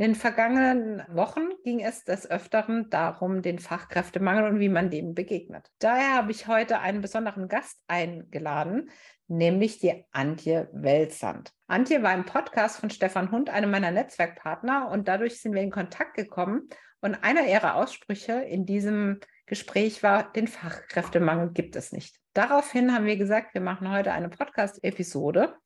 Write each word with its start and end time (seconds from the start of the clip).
In 0.00 0.12
den 0.12 0.14
vergangenen 0.14 1.02
Wochen 1.08 1.48
ging 1.64 1.80
es 1.80 2.04
des 2.04 2.30
Öfteren 2.30 2.88
darum, 2.88 3.42
den 3.42 3.58
Fachkräftemangel 3.58 4.44
und 4.44 4.60
wie 4.60 4.68
man 4.68 4.90
dem 4.90 5.12
begegnet. 5.12 5.72
Daher 5.80 6.14
habe 6.14 6.30
ich 6.30 6.46
heute 6.46 6.78
einen 6.78 7.00
besonderen 7.00 7.48
Gast 7.48 7.82
eingeladen, 7.88 8.90
nämlich 9.26 9.80
die 9.80 10.04
Antje 10.12 10.68
Welsand. 10.72 11.52
Antje 11.66 12.00
war 12.04 12.14
im 12.14 12.26
Podcast 12.26 12.78
von 12.78 12.90
Stefan 12.90 13.32
Hund, 13.32 13.50
einem 13.50 13.72
meiner 13.72 13.90
Netzwerkpartner, 13.90 14.88
und 14.88 15.08
dadurch 15.08 15.40
sind 15.40 15.52
wir 15.52 15.62
in 15.62 15.72
Kontakt 15.72 16.14
gekommen. 16.14 16.68
Und 17.00 17.16
einer 17.24 17.48
ihrer 17.48 17.74
Aussprüche 17.74 18.34
in 18.34 18.66
diesem 18.66 19.18
Gespräch 19.46 20.04
war, 20.04 20.30
den 20.32 20.46
Fachkräftemangel 20.46 21.50
gibt 21.50 21.74
es 21.74 21.90
nicht. 21.90 22.20
Daraufhin 22.34 22.94
haben 22.94 23.06
wir 23.06 23.16
gesagt, 23.16 23.52
wir 23.52 23.62
machen 23.62 23.90
heute 23.90 24.12
eine 24.12 24.28
Podcast-Episode 24.28 25.56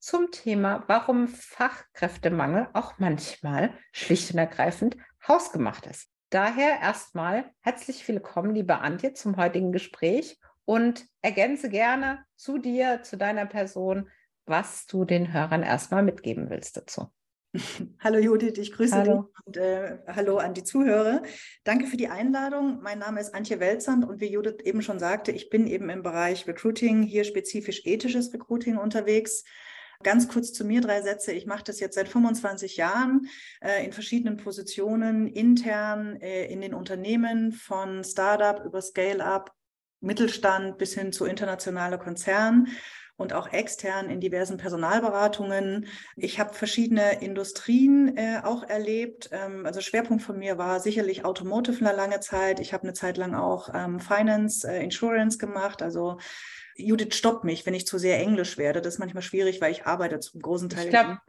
zum 0.00 0.30
Thema, 0.30 0.84
warum 0.86 1.28
Fachkräftemangel 1.28 2.68
auch 2.72 2.98
manchmal 2.98 3.74
schlicht 3.92 4.32
und 4.32 4.38
ergreifend 4.38 4.96
hausgemacht 5.28 5.86
ist. 5.86 6.08
Daher 6.30 6.80
erstmal 6.80 7.50
herzlich 7.60 8.06
willkommen, 8.08 8.54
liebe 8.54 8.78
Antje, 8.78 9.12
zum 9.12 9.36
heutigen 9.36 9.72
Gespräch 9.72 10.38
und 10.64 11.04
ergänze 11.20 11.68
gerne 11.68 12.24
zu 12.34 12.58
dir, 12.58 13.02
zu 13.02 13.16
deiner 13.16 13.46
Person, 13.46 14.08
was 14.46 14.86
du 14.86 15.04
den 15.04 15.32
Hörern 15.32 15.62
erstmal 15.62 16.02
mitgeben 16.02 16.48
willst 16.48 16.76
dazu. 16.76 17.12
Hallo 17.98 18.18
Judith, 18.18 18.58
ich 18.58 18.72
grüße 18.72 18.94
hallo. 18.94 19.22
dich 19.22 19.46
und 19.46 19.56
äh, 19.56 19.98
hallo 20.06 20.38
an 20.38 20.54
die 20.54 20.62
Zuhörer. 20.62 21.22
Danke 21.64 21.86
für 21.86 21.96
die 21.96 22.08
Einladung. 22.08 22.80
Mein 22.80 23.00
Name 23.00 23.20
ist 23.20 23.34
Antje 23.34 23.58
Welzand 23.58 24.08
und 24.08 24.20
wie 24.20 24.30
Judith 24.32 24.60
eben 24.62 24.82
schon 24.82 25.00
sagte, 25.00 25.32
ich 25.32 25.50
bin 25.50 25.66
eben 25.66 25.90
im 25.90 26.02
Bereich 26.02 26.46
Recruiting, 26.46 27.02
hier 27.02 27.24
spezifisch 27.24 27.82
ethisches 27.84 28.32
Recruiting 28.32 28.76
unterwegs. 28.76 29.42
Ganz 30.02 30.28
kurz 30.28 30.54
zu 30.54 30.64
mir 30.64 30.80
drei 30.80 31.02
Sätze. 31.02 31.32
Ich 31.32 31.44
mache 31.44 31.64
das 31.64 31.78
jetzt 31.78 31.94
seit 31.94 32.08
25 32.08 32.78
Jahren 32.78 33.28
äh, 33.60 33.84
in 33.84 33.92
verschiedenen 33.92 34.38
Positionen, 34.38 35.26
intern 35.26 36.16
äh, 36.22 36.46
in 36.46 36.62
den 36.62 36.72
Unternehmen, 36.72 37.52
von 37.52 38.02
Startup 38.02 38.64
über 38.64 38.80
Scale-up, 38.80 39.52
Mittelstand 40.00 40.78
bis 40.78 40.94
hin 40.94 41.12
zu 41.12 41.26
internationale 41.26 41.98
Konzern 41.98 42.68
und 43.18 43.34
auch 43.34 43.52
extern 43.52 44.08
in 44.08 44.20
diversen 44.20 44.56
Personalberatungen. 44.56 45.86
Ich 46.16 46.40
habe 46.40 46.54
verschiedene 46.54 47.20
Industrien 47.20 48.16
äh, 48.16 48.40
auch 48.42 48.62
erlebt. 48.62 49.28
Ähm, 49.32 49.66
also 49.66 49.82
Schwerpunkt 49.82 50.22
von 50.22 50.38
mir 50.38 50.56
war 50.56 50.80
sicherlich 50.80 51.26
Automotive 51.26 51.84
eine 51.84 51.94
lange 51.94 52.20
Zeit. 52.20 52.58
Ich 52.60 52.72
habe 52.72 52.84
eine 52.84 52.94
Zeit 52.94 53.18
lang 53.18 53.34
auch 53.34 53.68
ähm, 53.74 54.00
Finance, 54.00 54.66
äh, 54.66 54.82
Insurance 54.82 55.36
gemacht, 55.36 55.82
also 55.82 56.16
Judith 56.80 57.14
stoppt 57.14 57.44
mich, 57.44 57.66
wenn 57.66 57.74
ich 57.74 57.86
zu 57.86 57.98
sehr 57.98 58.18
Englisch 58.18 58.58
werde. 58.58 58.80
Das 58.80 58.94
ist 58.94 59.00
manchmal 59.00 59.22
schwierig, 59.22 59.60
weil 59.60 59.72
ich 59.72 59.86
arbeite 59.86 60.20
zum 60.20 60.40
großen 60.40 60.68
Teil. 60.68 60.84
Ich 60.84 60.90
glaube, 60.90 61.20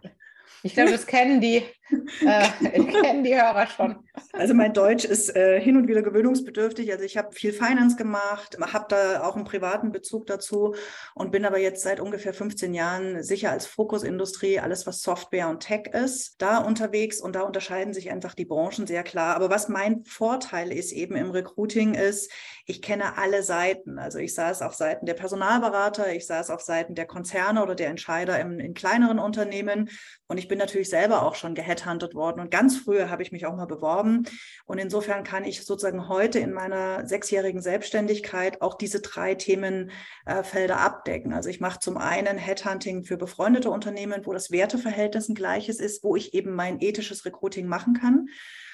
ich 0.64 0.76
glaube, 0.76 0.92
das 0.92 1.08
kennen 1.08 1.42
die, 1.42 1.64
äh, 2.26 2.50
kennen 3.02 3.24
die 3.24 3.36
Hörer 3.36 3.66
schon. 3.68 4.04
Also 4.34 4.54
mein 4.54 4.74
Deutsch 4.74 5.06
ist 5.06 5.36
äh, 5.36 5.60
hin 5.60 5.76
und 5.76 5.88
wieder 5.88 6.04
gewöhnungsbedürftig. 6.04 6.92
Also 6.92 7.04
ich 7.04 7.18
habe 7.18 7.34
viel 7.34 7.52
Finance 7.52 7.96
gemacht, 7.96 8.58
habe 8.60 8.86
da 8.90 9.24
auch 9.24 9.36
einen 9.36 9.46
privaten 9.46 9.92
Bezug 9.92 10.28
dazu 10.28 10.76
und 11.16 11.32
bin 11.32 11.46
aber 11.46 11.58
jetzt 11.58 11.82
seit 11.82 12.00
ungefähr 12.00 12.34
15 12.34 12.74
Jahren 12.74 13.24
sicher 13.24 13.52
als 13.52 13.66
Fokusindustrie, 13.66 14.60
alles 14.60 14.86
was 14.86 15.02
Software 15.02 15.50
und 15.50 15.62
Tech 15.62 15.88
ist, 15.94 16.42
da 16.42 16.60
unterwegs 16.60 17.20
und 17.22 17.36
da 17.36 17.42
unterscheiden 17.42 17.94
sich 17.94 18.12
einfach 18.12 18.36
die 18.36 18.46
Branchen 18.46 18.86
sehr 18.86 19.04
klar. 19.04 19.36
Aber 19.36 19.50
was 19.50 19.68
mein 19.68 20.04
Vorteil 20.04 20.72
ist 20.72 20.92
eben 20.92 21.16
im 21.16 21.32
Recruiting 21.32 21.96
ist, 21.96 22.32
ich 22.72 22.82
kenne 22.82 23.18
alle 23.18 23.44
Seiten. 23.44 24.00
Also 24.00 24.18
ich 24.18 24.34
saß 24.34 24.62
auf 24.62 24.74
Seiten 24.74 25.06
der 25.06 25.14
Personalberater, 25.14 26.14
ich 26.14 26.26
saß 26.26 26.50
auf 26.50 26.62
Seiten 26.62 26.96
der 26.96 27.06
Konzerne 27.06 27.62
oder 27.62 27.76
der 27.76 27.90
Entscheider 27.90 28.40
in, 28.40 28.62
in 28.62 28.74
kleineren 28.74 29.20
Unternehmen 29.20 29.90
und 30.28 30.38
ich 30.38 30.48
bin 30.48 30.58
natürlich 30.58 30.90
selber 30.90 31.24
auch 31.24 31.36
schon 31.36 31.54
geheadhuntet 31.54 32.16
worden 32.16 32.40
und 32.40 32.50
ganz 32.50 32.78
früher 32.78 33.10
habe 33.10 33.24
ich 33.24 33.34
mich 33.34 33.46
auch 33.46 33.56
mal 33.58 33.66
beworben. 33.66 34.24
Und 34.66 34.78
insofern 34.78 35.26
kann 35.26 35.44
ich 35.44 35.66
sozusagen 35.66 36.08
heute 36.08 36.40
in 36.40 36.54
meiner 36.54 37.06
sechsjährigen 37.06 37.62
Selbstständigkeit 37.62 38.62
auch 38.62 38.76
diese 38.76 39.02
drei 39.02 39.36
Themenfelder 39.36 40.76
äh, 40.76 40.78
abdecken. 40.78 41.34
Also 41.34 41.50
ich 41.50 41.60
mache 41.60 41.80
zum 41.80 41.98
einen 41.98 42.38
Headhunting 42.38 43.04
für 43.04 43.18
befreundete 43.18 43.70
Unternehmen, 43.70 44.26
wo 44.26 44.32
das 44.32 44.50
Werteverhältnis 44.50 45.28
ein 45.28 45.36
gleiches 45.36 45.82
ist, 45.82 46.06
wo 46.06 46.16
ich 46.16 46.34
eben 46.34 46.56
mein 46.56 46.80
ethisches 46.80 47.26
Recruiting 47.26 47.68
machen 47.68 47.96
kann. 48.00 48.28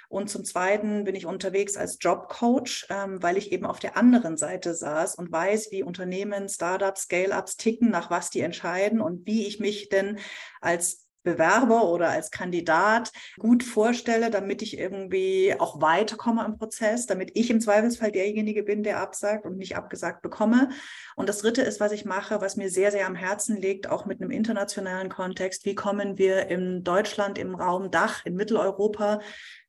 Und 0.10 0.30
zum 0.30 0.46
Zweiten 0.46 1.04
bin 1.04 1.16
ich 1.16 1.26
unterwegs 1.26 1.76
als 1.76 1.98
Jobcoach, 2.00 2.88
ähm, 2.90 3.22
weil 3.22 3.38
ich 3.38 3.52
eben 3.52 3.66
auf 3.66 3.80
der 3.80 3.98
anderen 3.98 4.38
Seite 4.38 4.74
saß 4.74 5.16
und 5.16 5.32
weiß, 5.32 5.72
wie 5.72 5.84
Unternehmen, 5.84 6.48
Startups, 6.48 7.04
Scale-ups 7.04 7.58
ticken, 7.58 7.90
nach 7.90 8.10
was 8.10 8.30
die 8.30 8.42
entscheiden 8.42 9.02
und 9.02 9.26
wie 9.26 9.48
ich 9.48 9.60
mich 9.60 9.90
denn 9.90 10.20
als 10.62 11.08
Bewerber 11.28 11.90
oder 11.90 12.08
als 12.10 12.32
Kandidat 12.32 13.12
gut 13.38 13.62
vorstelle, 13.62 14.32
damit 14.32 14.62
ich 14.62 14.78
irgendwie 14.78 15.54
auch 15.60 15.82
weiterkomme 15.82 16.46
im 16.46 16.58
Prozess, 16.58 17.06
damit 17.06 17.32
ich 17.34 17.50
im 17.50 17.60
Zweifelsfall 17.60 18.14
derjenige 18.14 18.64
bin, 18.64 18.82
der 18.82 19.02
absagt 19.02 19.46
und 19.46 19.58
nicht 19.58 19.76
abgesagt 19.76 20.22
bekomme. 20.22 20.70
Und 21.18 21.28
das 21.28 21.40
Dritte 21.40 21.64
ist, 21.64 21.82
was 21.82 21.92
ich 21.92 22.06
mache, 22.06 22.40
was 22.40 22.56
mir 22.56 22.70
sehr, 22.70 22.92
sehr 22.94 23.08
am 23.08 23.16
Herzen 23.16 23.58
liegt, 23.58 23.90
auch 23.90 24.06
mit 24.06 24.22
einem 24.22 24.32
internationalen 24.32 25.10
Kontext. 25.10 25.66
Wie 25.66 25.76
kommen 25.76 26.18
wir 26.18 26.48
in 26.48 26.86
Deutschland, 26.86 27.38
im 27.38 27.56
Raum 27.56 27.92
Dach, 27.92 28.26
in 28.26 28.36
Mitteleuropa 28.36 29.20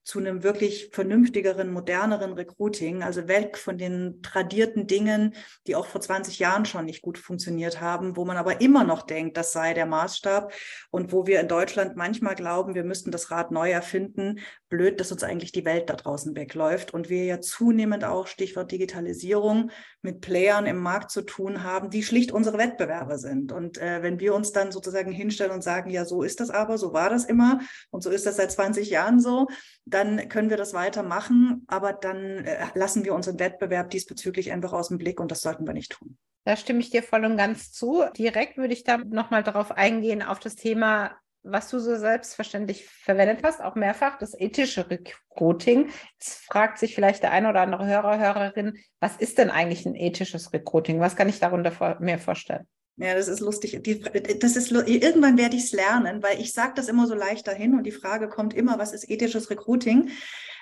zu 0.09 0.21
einem 0.21 0.43
wirklich 0.43 0.89
vernünftigeren, 0.91 1.71
moderneren 1.71 2.33
Recruiting, 2.33 3.03
also 3.03 3.29
weg 3.29 3.59
von 3.59 3.77
den 3.77 4.23
tradierten 4.23 4.87
Dingen, 4.87 5.35
die 5.67 5.77
auch 5.77 5.85
vor 5.85 6.01
20 6.01 6.39
Jahren 6.39 6.65
schon 6.65 6.87
nicht 6.87 7.03
gut 7.03 7.19
funktioniert 7.19 7.83
haben, 7.83 8.17
wo 8.17 8.25
man 8.25 8.39
aber 8.39 8.63
immer 8.63 8.85
noch 8.85 9.03
denkt, 9.03 9.37
das 9.37 9.53
sei 9.53 9.75
der 9.75 9.85
Maßstab 9.85 10.51
und 10.91 11.13
wo 11.13 11.27
wir 11.27 11.41
in 11.41 11.49
Deutschland 11.49 11.97
manchmal 11.97 12.37
glauben, 12.37 12.75
wir 12.75 12.85
müssten 12.85 13.11
das 13.11 13.31
Rad 13.31 13.51
neu 13.51 13.71
erfinden. 13.71 14.41
Blöd, 14.69 15.01
dass 15.01 15.12
uns 15.12 15.23
eigentlich 15.23 15.53
die 15.53 15.65
Welt 15.65 15.89
da 15.89 15.95
draußen 15.95 16.37
wegläuft 16.37 16.93
und 16.93 17.09
wir 17.09 17.25
ja 17.25 17.41
zunehmend 17.41 18.05
auch, 18.05 18.27
Stichwort 18.27 18.71
Digitalisierung, 18.71 19.71
mit 20.03 20.21
Playern 20.21 20.67
im 20.67 20.79
Markt 20.79 21.11
zu 21.11 21.23
tun 21.23 21.62
haben, 21.65 21.91
die 21.91 22.03
schlicht 22.03 22.33
unsere 22.33 22.59
Wettbewerber 22.59 23.19
sind. 23.19 23.53
Und 23.53 23.78
äh, 23.78 24.03
wenn 24.03 24.21
wir 24.21 24.34
uns 24.34 24.53
dann 24.53 24.73
sozusagen 24.73 25.12
hinstellen 25.12 25.53
und 25.53 25.62
sagen, 25.62 25.91
ja, 25.91 26.05
so 26.05 26.23
ist 26.23 26.41
das 26.41 26.51
aber, 26.51 26.78
so 26.78 26.93
war 26.93 27.11
das 27.11 27.25
immer 27.25 27.61
und 27.91 28.03
so 28.03 28.11
ist 28.11 28.27
das 28.27 28.37
seit 28.37 28.53
20 28.53 28.91
Jahren 28.91 29.21
so, 29.21 29.47
dann 29.84 30.28
können 30.28 30.51
wir 30.51 30.57
das 30.57 30.75
weitermachen, 30.75 31.65
aber 31.67 31.93
dann 31.93 32.45
äh, 32.45 32.67
lassen 32.75 33.05
wir 33.05 33.15
unseren 33.15 33.39
Wettbewerb 33.39 33.91
diesbezüglich 33.91 34.53
einfach 34.53 34.73
aus 34.73 34.89
dem 34.89 34.99
Blick 34.99 35.21
und 35.21 35.31
das 35.31 35.41
sollten 35.41 35.67
wir 35.67 35.75
nicht 35.75 35.93
tun. 35.93 36.19
Da 36.45 36.57
stimme 36.57 36.81
ich 36.81 36.89
dir 36.89 37.03
voll 37.03 37.27
und 37.27 37.37
ganz 37.37 37.73
zu. 37.73 38.05
Direkt 38.17 38.57
würde 38.57 38.73
ich 38.73 38.83
da 38.83 38.97
nochmal 38.97 39.43
darauf 39.43 39.71
eingehen, 39.71 40.23
auf 40.23 40.39
das 40.39 40.55
Thema, 40.55 41.15
was 41.43 41.71
du 41.71 41.78
so 41.78 41.97
selbstverständlich 41.97 42.87
verwendet 42.87 43.41
hast, 43.43 43.60
auch 43.60 43.75
mehrfach, 43.75 44.19
das 44.19 44.38
ethische 44.38 44.91
Recruiting. 44.91 45.91
Jetzt 46.19 46.44
fragt 46.44 46.78
sich 46.78 46.94
vielleicht 46.94 47.22
der 47.22 47.32
eine 47.32 47.49
oder 47.49 47.60
andere 47.60 47.87
Hörer, 47.87 48.19
Hörerin, 48.19 48.78
was 49.00 49.16
ist 49.16 49.38
denn 49.38 49.50
eigentlich 49.50 49.87
ein 49.87 49.94
ethisches 49.94 50.53
Recruiting? 50.53 51.00
Was 51.00 51.16
kann 51.16 51.28
ich 51.28 51.38
darunter 51.38 51.72
vor, 51.72 51.97
mir 52.00 52.19
vorstellen? 52.19 52.66
Ja, 52.97 53.15
das 53.15 53.28
ist 53.28 53.41
lustig. 53.41 53.81
Die, 53.84 54.00
das 54.41 54.56
ist, 54.56 54.72
irgendwann 54.72 55.38
werde 55.38 55.54
ich 55.54 55.65
es 55.65 55.72
lernen, 55.72 56.22
weil 56.22 56.41
ich 56.41 56.53
sage 56.53 56.72
das 56.75 56.88
immer 56.88 57.06
so 57.06 57.15
leicht 57.15 57.47
dahin 57.47 57.75
und 57.75 57.84
die 57.84 57.93
Frage 57.93 58.28
kommt 58.28 58.54
immer, 58.54 58.78
was 58.78 58.93
ist 58.93 59.09
ethisches 59.09 59.50
Recruiting? 59.50 60.10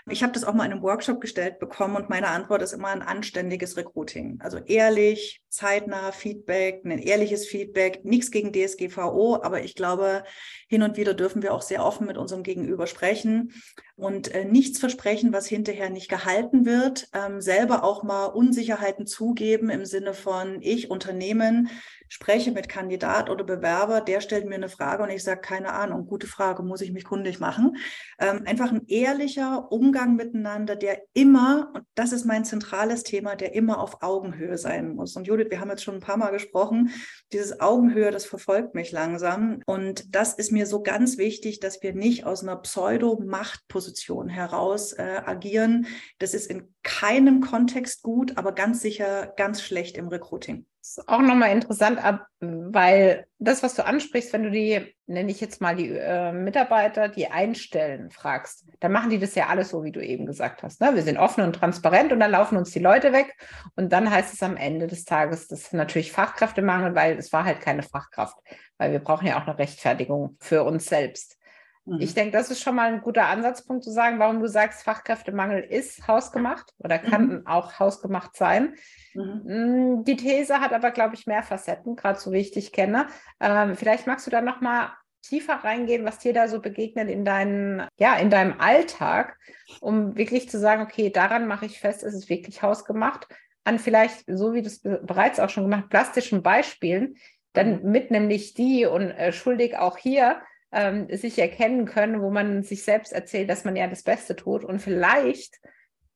Ich 0.08 0.22
habe 0.22 0.32
das 0.32 0.44
auch 0.44 0.54
mal 0.54 0.66
in 0.66 0.70
einem 0.70 0.82
Workshop 0.82 1.20
gestellt 1.20 1.58
bekommen 1.58 1.96
und 1.96 2.08
meine 2.08 2.28
Antwort 2.28 2.62
ist 2.62 2.72
immer 2.72 2.88
ein 2.88 3.02
anständiges 3.02 3.76
Recruiting. 3.76 4.38
Also 4.40 4.58
ehrlich, 4.58 5.42
zeitnah 5.48 6.12
Feedback, 6.12 6.82
ein 6.84 7.00
ehrliches 7.00 7.44
Feedback, 7.48 8.04
nichts 8.04 8.30
gegen 8.30 8.52
DSGVO, 8.52 9.42
aber 9.42 9.64
ich 9.64 9.74
glaube, 9.74 10.22
hin 10.68 10.84
und 10.84 10.96
wieder 10.96 11.12
dürfen 11.12 11.42
wir 11.42 11.52
auch 11.52 11.62
sehr 11.62 11.84
offen 11.84 12.06
mit 12.06 12.18
unserem 12.18 12.44
Gegenüber 12.44 12.86
sprechen 12.86 13.52
und 13.96 14.32
äh, 14.32 14.44
nichts 14.44 14.78
versprechen, 14.78 15.32
was 15.32 15.48
hinterher 15.48 15.90
nicht 15.90 16.08
gehalten 16.08 16.66
wird. 16.66 17.08
Ähm, 17.12 17.40
selber 17.40 17.82
auch 17.82 18.04
mal 18.04 18.26
Unsicherheiten 18.26 19.06
zugeben 19.06 19.70
im 19.70 19.86
Sinne 19.86 20.14
von 20.14 20.62
ich 20.62 20.88
Unternehmen 20.88 21.68
spreche 22.08 22.52
mit 22.52 22.68
Kandidat 22.68 23.30
oder 23.30 23.44
Bewerber, 23.44 24.00
der 24.00 24.20
stellt 24.20 24.46
mir 24.46 24.54
eine 24.54 24.68
Frage 24.68 25.02
und 25.02 25.10
ich 25.10 25.24
sage 25.24 25.40
keine 25.40 25.72
Ahnung, 25.72 26.06
gute 26.06 26.26
Frage, 26.26 26.62
muss 26.62 26.80
ich 26.80 26.92
mich 26.92 27.04
kundig 27.04 27.40
machen. 27.40 27.76
Ähm, 28.18 28.42
einfach 28.46 28.70
ein 28.70 28.86
ehrlicher 28.86 29.72
Umgang 29.72 29.95
Umgang 29.96 30.16
miteinander, 30.16 30.76
der 30.76 31.00
immer, 31.14 31.70
und 31.72 31.84
das 31.94 32.12
ist 32.12 32.26
mein 32.26 32.44
zentrales 32.44 33.02
Thema, 33.02 33.34
der 33.34 33.54
immer 33.54 33.80
auf 33.80 34.02
Augenhöhe 34.02 34.58
sein 34.58 34.94
muss. 34.94 35.16
Und 35.16 35.26
Judith, 35.26 35.46
wir 35.48 35.58
haben 35.58 35.70
jetzt 35.70 35.84
schon 35.84 35.94
ein 35.94 36.00
paar 36.00 36.18
Mal 36.18 36.32
gesprochen, 36.32 36.90
dieses 37.32 37.60
Augenhöhe, 37.60 38.10
das 38.10 38.26
verfolgt 38.26 38.74
mich 38.74 38.92
langsam. 38.92 39.62
Und 39.64 40.14
das 40.14 40.34
ist 40.34 40.52
mir 40.52 40.66
so 40.66 40.82
ganz 40.82 41.16
wichtig, 41.16 41.60
dass 41.60 41.82
wir 41.82 41.94
nicht 41.94 42.26
aus 42.26 42.42
einer 42.42 42.56
Pseudo-Machtposition 42.56 44.28
heraus 44.28 44.92
äh, 44.92 45.22
agieren. 45.24 45.86
Das 46.18 46.34
ist 46.34 46.50
in 46.50 46.74
keinem 46.82 47.40
Kontext 47.40 48.02
gut, 48.02 48.36
aber 48.36 48.52
ganz 48.52 48.82
sicher 48.82 49.32
ganz 49.38 49.62
schlecht 49.62 49.96
im 49.96 50.08
Recruiting. 50.08 50.66
Ist 50.86 51.08
auch 51.08 51.20
nochmal 51.20 51.50
interessant, 51.50 51.98
weil 52.38 53.26
das, 53.40 53.64
was 53.64 53.74
du 53.74 53.84
ansprichst, 53.84 54.32
wenn 54.32 54.44
du 54.44 54.52
die, 54.52 54.94
nenne 55.06 55.32
ich 55.32 55.40
jetzt 55.40 55.60
mal 55.60 55.74
die 55.74 55.90
äh, 55.90 56.30
Mitarbeiter, 56.30 57.08
die 57.08 57.26
einstellen, 57.26 58.12
fragst, 58.12 58.64
dann 58.78 58.92
machen 58.92 59.10
die 59.10 59.18
das 59.18 59.34
ja 59.34 59.48
alles 59.48 59.70
so, 59.70 59.82
wie 59.82 59.90
du 59.90 60.00
eben 60.00 60.26
gesagt 60.26 60.62
hast. 60.62 60.80
Ne? 60.80 60.94
Wir 60.94 61.02
sind 61.02 61.18
offen 61.18 61.42
und 61.42 61.54
transparent 61.54 62.12
und 62.12 62.20
dann 62.20 62.30
laufen 62.30 62.56
uns 62.56 62.70
die 62.70 62.78
Leute 62.78 63.12
weg. 63.12 63.34
Und 63.74 63.92
dann 63.92 64.08
heißt 64.08 64.32
es 64.32 64.44
am 64.44 64.56
Ende 64.56 64.86
des 64.86 65.04
Tages, 65.04 65.48
das 65.48 65.62
ist 65.62 65.74
natürlich 65.74 66.12
Fachkräftemangel, 66.12 66.94
weil 66.94 67.18
es 67.18 67.32
war 67.32 67.44
halt 67.44 67.60
keine 67.60 67.82
Fachkraft, 67.82 68.36
weil 68.78 68.92
wir 68.92 69.00
brauchen 69.00 69.26
ja 69.26 69.42
auch 69.42 69.46
eine 69.48 69.58
Rechtfertigung 69.58 70.36
für 70.38 70.62
uns 70.62 70.86
selbst. 70.86 71.36
Mhm. 71.86 72.00
Ich 72.00 72.14
denke, 72.14 72.32
das 72.32 72.50
ist 72.50 72.60
schon 72.60 72.74
mal 72.74 72.92
ein 72.92 73.00
guter 73.00 73.26
Ansatzpunkt 73.26 73.84
zu 73.84 73.90
sagen, 73.90 74.18
warum 74.18 74.40
du 74.40 74.48
sagst, 74.48 74.82
Fachkräftemangel 74.82 75.62
ist 75.62 76.06
hausgemacht 76.06 76.74
oder 76.78 76.98
kann 76.98 77.28
mhm. 77.28 77.46
auch 77.46 77.78
hausgemacht 77.78 78.36
sein. 78.36 78.74
Mhm. 79.14 79.42
Mm, 79.44 80.04
die 80.04 80.16
These 80.16 80.60
hat 80.60 80.72
aber, 80.72 80.90
glaube 80.90 81.14
ich, 81.14 81.26
mehr 81.26 81.42
Facetten, 81.42 81.96
gerade 81.96 82.18
so 82.18 82.32
wie 82.32 82.38
ich 82.38 82.50
dich 82.50 82.72
kenne. 82.72 83.06
Ähm, 83.40 83.76
vielleicht 83.76 84.06
magst 84.06 84.26
du 84.26 84.30
da 84.30 84.40
noch 84.42 84.60
mal 84.60 84.92
tiefer 85.22 85.54
reingehen, 85.54 86.04
was 86.04 86.18
dir 86.18 86.32
da 86.32 86.48
so 86.48 86.60
begegnet 86.60 87.08
in, 87.08 87.24
deinen, 87.24 87.86
ja, 87.98 88.16
in 88.16 88.30
deinem 88.30 88.60
Alltag, 88.60 89.38
um 89.80 90.16
wirklich 90.16 90.48
zu 90.48 90.58
sagen, 90.58 90.82
okay, 90.82 91.10
daran 91.10 91.46
mache 91.46 91.66
ich 91.66 91.80
fest, 91.80 92.02
ist 92.02 92.14
es 92.14 92.28
wirklich 92.28 92.62
hausgemacht. 92.62 93.26
An 93.64 93.78
vielleicht, 93.78 94.24
so 94.28 94.54
wie 94.54 94.62
du 94.62 94.68
es 94.68 94.82
bereits 94.82 95.40
auch 95.40 95.50
schon 95.50 95.64
gemacht, 95.64 95.88
plastischen 95.88 96.42
Beispielen, 96.42 97.16
dann 97.52 97.82
mhm. 97.82 97.90
mit 97.90 98.10
nämlich 98.10 98.54
die 98.54 98.86
und 98.86 99.10
äh, 99.10 99.32
schuldig 99.32 99.76
auch 99.76 99.98
hier 99.98 100.40
ähm, 100.72 101.08
sich 101.16 101.38
erkennen 101.38 101.86
können, 101.86 102.22
wo 102.22 102.30
man 102.30 102.62
sich 102.62 102.84
selbst 102.84 103.12
erzählt, 103.12 103.48
dass 103.48 103.64
man 103.64 103.76
ja 103.76 103.86
das 103.86 104.02
Beste 104.02 104.36
tut 104.36 104.64
und 104.64 104.80
vielleicht 104.80 105.60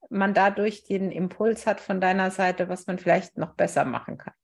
man 0.08 0.34
dadurch 0.34 0.84
den 0.84 1.12
Impuls 1.12 1.66
hat 1.66 1.80
von 1.80 2.00
deiner 2.00 2.30
Seite, 2.30 2.68
was 2.68 2.86
man 2.86 2.98
vielleicht 2.98 3.38
noch 3.38 3.54
besser 3.54 3.84
machen 3.84 4.18
kann. 4.18 4.34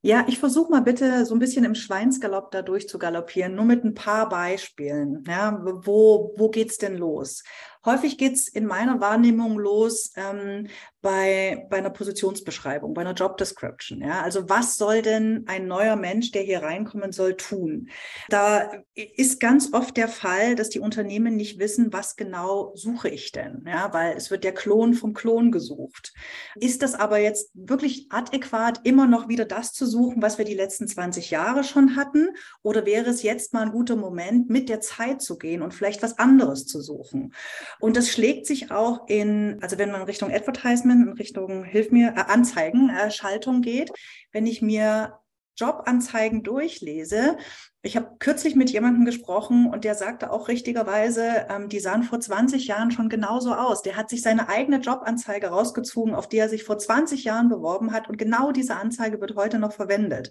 Ja, 0.00 0.24
ich 0.28 0.38
versuche 0.38 0.70
mal 0.70 0.82
bitte 0.82 1.26
so 1.26 1.34
ein 1.34 1.38
bisschen 1.38 1.64
im 1.64 1.74
Schweinsgalopp 1.74 2.50
da 2.50 2.62
durch 2.62 2.88
zu 2.88 2.98
galoppieren, 2.98 3.54
nur 3.54 3.64
mit 3.64 3.84
ein 3.84 3.94
paar 3.94 4.28
Beispielen. 4.28 5.24
Ja, 5.26 5.60
wo, 5.62 6.32
wo 6.36 6.48
geht's 6.48 6.78
denn 6.78 6.96
los? 6.96 7.42
Häufig 7.86 8.18
geht's 8.18 8.48
in 8.48 8.66
meiner 8.66 9.00
Wahrnehmung 9.00 9.58
los 9.58 10.12
ähm, 10.16 10.66
bei, 11.02 11.64
bei 11.70 11.76
einer 11.76 11.90
Positionsbeschreibung, 11.90 12.94
bei 12.94 13.02
einer 13.02 13.14
Job 13.14 13.36
Description. 13.36 14.00
Ja? 14.00 14.22
Also 14.22 14.48
was 14.48 14.76
soll 14.76 15.02
denn 15.02 15.44
ein 15.46 15.68
neuer 15.68 15.94
Mensch, 15.94 16.32
der 16.32 16.42
hier 16.42 16.62
reinkommen 16.64 17.12
soll, 17.12 17.36
tun? 17.36 17.90
Da 18.28 18.72
ist 18.94 19.38
ganz 19.38 19.72
oft 19.72 19.96
der 19.96 20.08
Fall, 20.08 20.56
dass 20.56 20.68
die 20.68 20.80
Unternehmen 20.80 21.36
nicht 21.36 21.60
wissen, 21.60 21.92
was 21.92 22.16
genau 22.16 22.72
suche 22.74 23.08
ich 23.08 23.30
denn? 23.30 23.64
Ja? 23.68 23.92
Weil 23.92 24.16
es 24.16 24.32
wird 24.32 24.42
der 24.42 24.52
Klon 24.52 24.94
vom 24.94 25.14
Klon 25.14 25.52
gesucht. 25.52 26.12
Ist 26.56 26.82
das 26.82 26.96
aber 26.96 27.18
jetzt 27.18 27.52
wirklich 27.54 28.06
adäquat, 28.10 28.80
immer 28.82 29.06
noch 29.06 29.28
wieder 29.28 29.44
das 29.44 29.72
zu 29.72 29.86
suchen, 29.86 30.22
was 30.22 30.38
wir 30.38 30.44
die 30.44 30.54
letzten 30.54 30.88
20 30.88 31.30
Jahre 31.30 31.62
schon 31.62 31.94
hatten? 31.94 32.30
Oder 32.62 32.84
wäre 32.84 33.10
es 33.10 33.22
jetzt 33.22 33.52
mal 33.52 33.62
ein 33.62 33.70
guter 33.70 33.94
Moment, 33.94 34.50
mit 34.50 34.68
der 34.68 34.80
Zeit 34.80 35.22
zu 35.22 35.38
gehen 35.38 35.62
und 35.62 35.72
vielleicht 35.72 36.02
was 36.02 36.18
anderes 36.18 36.66
zu 36.66 36.80
suchen? 36.80 37.32
Und 37.80 37.96
das 37.96 38.10
schlägt 38.10 38.46
sich 38.46 38.70
auch 38.70 39.08
in, 39.08 39.58
also 39.62 39.78
wenn 39.78 39.90
man 39.90 40.02
Richtung 40.02 40.32
Advertisement, 40.32 41.06
in 41.06 41.12
Richtung 41.14 41.64
Hilf 41.64 41.90
mir, 41.90 42.14
äh, 42.16 42.32
Anzeigen, 42.32 42.90
äh, 42.90 43.10
Schaltung 43.10 43.62
geht, 43.62 43.90
wenn 44.32 44.46
ich 44.46 44.62
mir 44.62 45.18
Jobanzeigen 45.58 46.42
durchlese. 46.42 47.38
Ich 47.82 47.96
habe 47.96 48.16
kürzlich 48.18 48.56
mit 48.56 48.70
jemandem 48.70 49.04
gesprochen 49.04 49.70
und 49.70 49.84
der 49.84 49.94
sagte 49.94 50.30
auch 50.30 50.48
richtigerweise, 50.48 51.46
ähm, 51.48 51.68
die 51.68 51.80
sahen 51.80 52.02
vor 52.02 52.20
20 52.20 52.66
Jahren 52.66 52.90
schon 52.90 53.08
genauso 53.08 53.54
aus. 53.54 53.82
Der 53.82 53.96
hat 53.96 54.10
sich 54.10 54.22
seine 54.22 54.48
eigene 54.48 54.80
Jobanzeige 54.80 55.48
rausgezogen, 55.48 56.14
auf 56.14 56.28
die 56.28 56.38
er 56.38 56.48
sich 56.48 56.64
vor 56.64 56.78
20 56.78 57.24
Jahren 57.24 57.48
beworben 57.48 57.92
hat 57.92 58.08
und 58.08 58.18
genau 58.18 58.52
diese 58.52 58.76
Anzeige 58.76 59.20
wird 59.20 59.36
heute 59.36 59.58
noch 59.58 59.72
verwendet. 59.72 60.30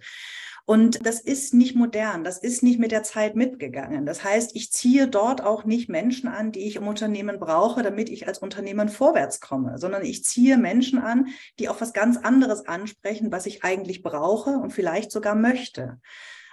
Und 0.67 1.05
das 1.05 1.19
ist 1.21 1.53
nicht 1.53 1.75
modern, 1.75 2.23
das 2.23 2.39
ist 2.39 2.63
nicht 2.63 2.79
mit 2.79 2.91
der 2.91 3.03
Zeit 3.03 3.35
mitgegangen. 3.35 4.07
Das 4.07 4.23
heißt, 4.23 4.55
ich 4.55 4.71
ziehe 4.71 5.07
dort 5.07 5.41
auch 5.43 5.63
nicht 5.63 5.89
Menschen 5.89 6.27
an, 6.27 6.51
die 6.51 6.67
ich 6.67 6.75
im 6.77 6.87
Unternehmen 6.87 7.39
brauche, 7.39 7.83
damit 7.83 8.09
ich 8.09 8.27
als 8.27 8.39
Unternehmen 8.39 8.89
vorwärts 8.89 9.39
komme, 9.39 9.77
sondern 9.77 10.03
ich 10.03 10.23
ziehe 10.23 10.57
Menschen 10.57 10.97
an, 10.97 11.27
die 11.59 11.69
auf 11.69 11.81
was 11.81 11.93
ganz 11.93 12.17
anderes 12.17 12.67
ansprechen, 12.67 13.31
was 13.31 13.45
ich 13.45 13.63
eigentlich 13.63 14.01
brauche 14.01 14.51
und 14.51 14.73
vielleicht 14.73 15.11
sogar 15.11 15.35
möchte. 15.35 15.99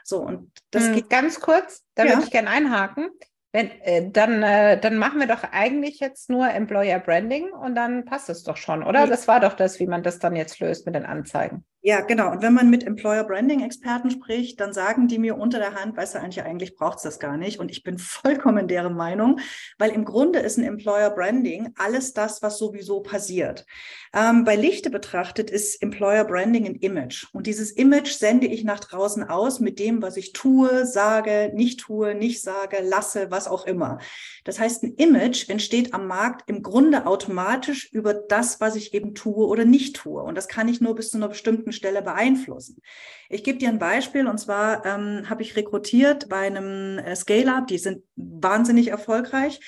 So, 0.04 0.20
und 0.20 0.50
das 0.70 0.88
hm, 0.88 0.94
geht. 0.94 1.10
Ganz 1.10 1.40
kurz, 1.40 1.82
da 1.94 2.04
ja. 2.04 2.10
würde 2.10 2.24
ich 2.24 2.30
gerne 2.30 2.50
einhaken. 2.50 3.08
Wenn, 3.52 3.70
äh, 3.82 4.10
dann, 4.10 4.42
äh, 4.42 4.78
dann 4.78 4.96
machen 4.96 5.20
wir 5.20 5.26
doch 5.26 5.42
eigentlich 5.42 6.00
jetzt 6.00 6.28
nur 6.28 6.50
Employer 6.50 6.98
Branding 6.98 7.50
und 7.50 7.74
dann 7.74 8.04
passt 8.04 8.28
es 8.28 8.42
doch 8.42 8.58
schon, 8.58 8.82
oder? 8.82 9.00
Ja. 9.00 9.06
Das 9.06 9.26
war 9.26 9.40
doch 9.40 9.54
das, 9.54 9.78
wie 9.78 9.86
man 9.86 10.02
das 10.02 10.18
dann 10.18 10.36
jetzt 10.36 10.60
löst 10.60 10.84
mit 10.84 10.94
den 10.94 11.06
Anzeigen. 11.06 11.64
Ja, 11.84 12.00
genau. 12.00 12.30
Und 12.30 12.42
wenn 12.42 12.54
man 12.54 12.70
mit 12.70 12.84
Employer 12.86 13.24
Branding 13.24 13.64
Experten 13.64 14.12
spricht, 14.12 14.60
dann 14.60 14.72
sagen 14.72 15.08
die 15.08 15.18
mir 15.18 15.36
unter 15.36 15.58
der 15.58 15.74
Hand, 15.74 15.96
weißt 15.96 16.14
du, 16.14 16.20
eigentlich, 16.20 16.44
eigentlich 16.44 16.76
braucht 16.76 16.98
es 16.98 17.02
das 17.02 17.18
gar 17.18 17.36
nicht. 17.36 17.58
Und 17.58 17.72
ich 17.72 17.82
bin 17.82 17.98
vollkommen 17.98 18.68
deren 18.68 18.94
Meinung, 18.94 19.40
weil 19.78 19.90
im 19.90 20.04
Grunde 20.04 20.38
ist 20.38 20.58
ein 20.58 20.64
Employer 20.64 21.10
Branding 21.10 21.70
alles 21.76 22.12
das, 22.12 22.40
was 22.40 22.58
sowieso 22.58 23.00
passiert. 23.00 23.66
Ähm, 24.14 24.44
bei 24.44 24.54
Lichte 24.54 24.90
betrachtet 24.90 25.50
ist 25.50 25.82
Employer 25.82 26.24
Branding 26.24 26.66
ein 26.66 26.76
Image. 26.76 27.26
Und 27.32 27.48
dieses 27.48 27.72
Image 27.72 28.12
sende 28.12 28.46
ich 28.46 28.62
nach 28.62 28.78
draußen 28.78 29.24
aus 29.24 29.58
mit 29.58 29.80
dem, 29.80 30.02
was 30.02 30.16
ich 30.16 30.32
tue, 30.32 30.86
sage, 30.86 31.50
nicht 31.52 31.80
tue, 31.80 32.14
nicht 32.14 32.42
sage, 32.42 32.76
lasse, 32.80 33.32
was 33.32 33.48
auch 33.48 33.66
immer. 33.66 33.98
Das 34.44 34.60
heißt, 34.60 34.84
ein 34.84 34.94
Image 34.94 35.48
entsteht 35.48 35.94
am 35.94 36.06
Markt 36.06 36.48
im 36.48 36.62
Grunde 36.62 37.06
automatisch 37.06 37.90
über 37.92 38.14
das, 38.14 38.60
was 38.60 38.76
ich 38.76 38.94
eben 38.94 39.16
tue 39.16 39.48
oder 39.48 39.64
nicht 39.64 39.96
tue. 39.96 40.22
Und 40.22 40.36
das 40.36 40.46
kann 40.46 40.68
ich 40.68 40.80
nur 40.80 40.94
bis 40.94 41.10
zu 41.10 41.16
einer 41.16 41.28
bestimmten 41.28 41.71
Stelle 41.72 42.02
beeinflussen. 42.02 42.80
Ich 43.28 43.44
gebe 43.44 43.58
dir 43.58 43.68
ein 43.68 43.78
Beispiel 43.78 44.26
und 44.26 44.38
zwar 44.38 44.84
ähm, 44.84 45.28
habe 45.28 45.42
ich 45.42 45.56
rekrutiert 45.56 46.28
bei 46.28 46.46
einem 46.46 46.98
äh, 46.98 47.16
Scale-up, 47.16 47.66
die 47.66 47.78
sind 47.78 48.02
wahnsinnig 48.16 48.88
erfolgreich 48.88 49.60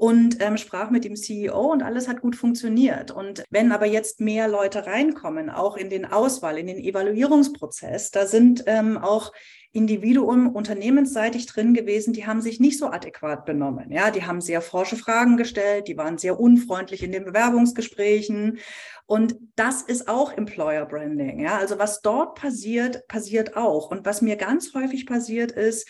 und 0.00 0.40
ähm, 0.40 0.56
sprach 0.56 0.88
mit 0.88 1.04
dem 1.04 1.14
CEO 1.14 1.72
und 1.72 1.82
alles 1.82 2.08
hat 2.08 2.22
gut 2.22 2.34
funktioniert. 2.34 3.10
Und 3.10 3.44
wenn 3.50 3.70
aber 3.70 3.84
jetzt 3.84 4.18
mehr 4.18 4.48
Leute 4.48 4.86
reinkommen, 4.86 5.50
auch 5.50 5.76
in 5.76 5.90
den 5.90 6.06
Auswahl, 6.06 6.56
in 6.56 6.68
den 6.68 6.78
Evaluierungsprozess, 6.78 8.10
da 8.10 8.24
sind 8.26 8.64
ähm, 8.66 8.96
auch 8.96 9.30
Individuum 9.72 10.48
unternehmensseitig 10.56 11.44
drin 11.44 11.74
gewesen, 11.74 12.14
die 12.14 12.26
haben 12.26 12.40
sich 12.40 12.60
nicht 12.60 12.78
so 12.78 12.86
adäquat 12.86 13.44
benommen. 13.44 13.92
Ja, 13.92 14.10
die 14.10 14.24
haben 14.24 14.40
sehr 14.40 14.62
forsche 14.62 14.96
Fragen 14.96 15.36
gestellt, 15.36 15.86
die 15.86 15.98
waren 15.98 16.16
sehr 16.16 16.40
unfreundlich 16.40 17.02
in 17.02 17.12
den 17.12 17.26
Bewerbungsgesprächen. 17.26 18.58
Und 19.04 19.36
das 19.54 19.82
ist 19.82 20.08
auch 20.08 20.32
Employer 20.32 20.86
Branding. 20.86 21.40
Ja, 21.40 21.58
also 21.58 21.78
was 21.78 22.00
dort 22.00 22.36
passiert, 22.36 23.06
passiert 23.06 23.54
auch. 23.54 23.90
Und 23.90 24.06
was 24.06 24.22
mir 24.22 24.36
ganz 24.36 24.72
häufig 24.72 25.04
passiert 25.04 25.52
ist, 25.52 25.86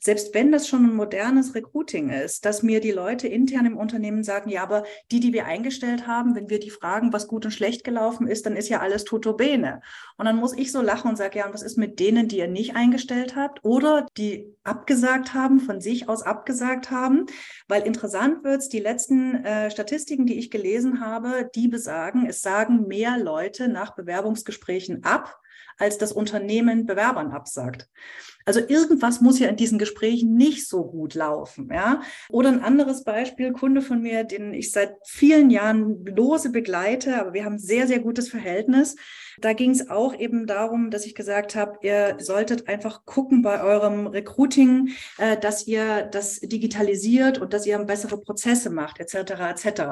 selbst 0.00 0.34
wenn 0.34 0.52
das 0.52 0.68
schon 0.68 0.84
ein 0.84 0.94
modernes 0.94 1.54
Recruiting 1.54 2.10
ist, 2.10 2.44
dass 2.44 2.62
mir 2.62 2.80
die 2.80 2.92
Leute 2.92 3.28
intern 3.28 3.66
im 3.66 3.76
Unternehmen 3.76 4.22
sagen, 4.22 4.50
ja, 4.50 4.62
aber 4.62 4.84
die, 5.10 5.20
die 5.20 5.32
wir 5.32 5.46
eingestellt 5.46 6.06
haben, 6.06 6.34
wenn 6.34 6.50
wir 6.50 6.60
die 6.60 6.70
fragen, 6.70 7.12
was 7.12 7.28
gut 7.28 7.44
und 7.44 7.50
schlecht 7.50 7.84
gelaufen 7.84 8.26
ist, 8.26 8.46
dann 8.46 8.56
ist 8.56 8.68
ja 8.68 8.80
alles 8.80 9.04
tutto 9.04 9.34
bene. 9.34 9.82
Und 10.16 10.26
dann 10.26 10.36
muss 10.36 10.56
ich 10.56 10.72
so 10.72 10.82
lachen 10.82 11.08
und 11.10 11.16
sage, 11.16 11.38
ja, 11.38 11.46
und 11.46 11.54
was 11.54 11.62
ist 11.62 11.78
mit 11.78 11.98
denen, 12.00 12.28
die 12.28 12.38
ihr 12.38 12.48
nicht 12.48 12.76
eingestellt 12.76 13.36
habt 13.36 13.64
oder 13.64 14.06
die 14.16 14.54
abgesagt 14.64 15.34
haben, 15.34 15.60
von 15.60 15.80
sich 15.80 16.08
aus 16.08 16.22
abgesagt 16.22 16.90
haben? 16.90 17.26
Weil 17.66 17.82
interessant 17.82 18.44
wird's, 18.44 18.68
die 18.68 18.80
letzten 18.80 19.44
äh, 19.44 19.70
Statistiken, 19.70 20.26
die 20.26 20.38
ich 20.38 20.50
gelesen 20.50 21.00
habe, 21.00 21.50
die 21.54 21.68
besagen, 21.68 22.26
es 22.26 22.40
sagen 22.40 22.86
mehr 22.86 23.18
Leute 23.18 23.68
nach 23.68 23.94
Bewerbungsgesprächen 23.94 25.04
ab, 25.04 25.38
als 25.78 25.98
das 25.98 26.12
Unternehmen 26.12 26.86
Bewerbern 26.86 27.30
absagt. 27.30 27.88
Also 28.48 28.60
irgendwas 28.66 29.20
muss 29.20 29.38
ja 29.38 29.46
in 29.50 29.56
diesen 29.56 29.78
Gesprächen 29.78 30.32
nicht 30.32 30.66
so 30.66 30.82
gut 30.82 31.12
laufen, 31.12 31.68
ja. 31.70 32.00
Oder 32.30 32.48
ein 32.48 32.62
anderes 32.62 33.04
Beispiel, 33.04 33.52
Kunde 33.52 33.82
von 33.82 34.00
mir, 34.00 34.24
den 34.24 34.54
ich 34.54 34.72
seit 34.72 34.94
vielen 35.04 35.50
Jahren 35.50 36.02
lose 36.06 36.48
begleite, 36.48 37.20
aber 37.20 37.34
wir 37.34 37.44
haben 37.44 37.58
sehr, 37.58 37.86
sehr 37.86 37.98
gutes 37.98 38.30
Verhältnis. 38.30 38.96
Da 39.40 39.52
ging 39.52 39.70
es 39.70 39.90
auch 39.90 40.18
eben 40.18 40.46
darum, 40.46 40.90
dass 40.90 41.04
ich 41.04 41.14
gesagt 41.14 41.56
habe, 41.56 41.78
ihr 41.82 42.16
solltet 42.18 42.68
einfach 42.68 43.04
gucken 43.04 43.42
bei 43.42 43.62
eurem 43.62 44.06
Recruiting, 44.06 44.92
äh, 45.18 45.36
dass 45.36 45.66
ihr 45.66 46.04
das 46.04 46.40
digitalisiert 46.40 47.38
und 47.38 47.52
dass 47.52 47.66
ihr 47.66 47.78
bessere 47.80 48.18
Prozesse 48.18 48.70
macht, 48.70 48.98
etc. 48.98 49.32
etc. 49.50 49.82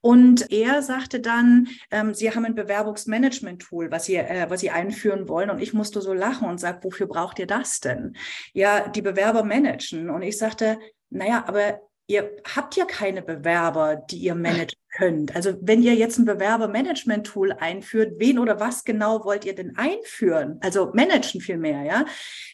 Und 0.00 0.50
er 0.52 0.80
sagte 0.82 1.18
dann, 1.18 1.66
ähm, 1.90 2.14
sie 2.14 2.30
haben 2.30 2.44
ein 2.44 2.54
Bewerbungsmanagement-Tool, 2.54 3.90
was 3.90 4.04
sie, 4.04 4.14
äh, 4.14 4.46
was 4.48 4.60
sie 4.60 4.70
einführen 4.70 5.28
wollen. 5.28 5.50
Und 5.50 5.60
ich 5.60 5.74
musste 5.74 6.00
so 6.00 6.14
lachen 6.14 6.48
und 6.48 6.60
sage, 6.60 6.84
wofür 6.84 7.08
braucht 7.08 7.40
ihr 7.40 7.48
das 7.48 7.79
denn? 7.80 8.16
Ja, 8.52 8.88
die 8.88 9.02
Bewerber 9.02 9.44
managen. 9.44 10.10
Und 10.10 10.22
ich 10.22 10.38
sagte, 10.38 10.78
naja, 11.10 11.44
aber 11.46 11.80
ihr 12.06 12.36
habt 12.56 12.76
ja 12.76 12.84
keine 12.84 13.22
Bewerber, 13.22 13.96
die 13.96 14.18
ihr 14.18 14.34
managen 14.34 14.80
könnt. 14.90 15.34
Also 15.36 15.54
wenn 15.60 15.82
ihr 15.82 15.94
jetzt 15.94 16.18
ein 16.18 16.24
Bewerbermanagement-Tool 16.24 17.52
einführt, 17.52 18.14
wen 18.18 18.38
oder 18.38 18.60
was 18.60 18.84
genau 18.84 19.24
wollt 19.24 19.44
ihr 19.44 19.54
denn 19.54 19.76
einführen? 19.76 20.58
Also 20.60 20.90
managen 20.94 21.40
vielmehr, 21.40 21.82
ja. 21.84 22.04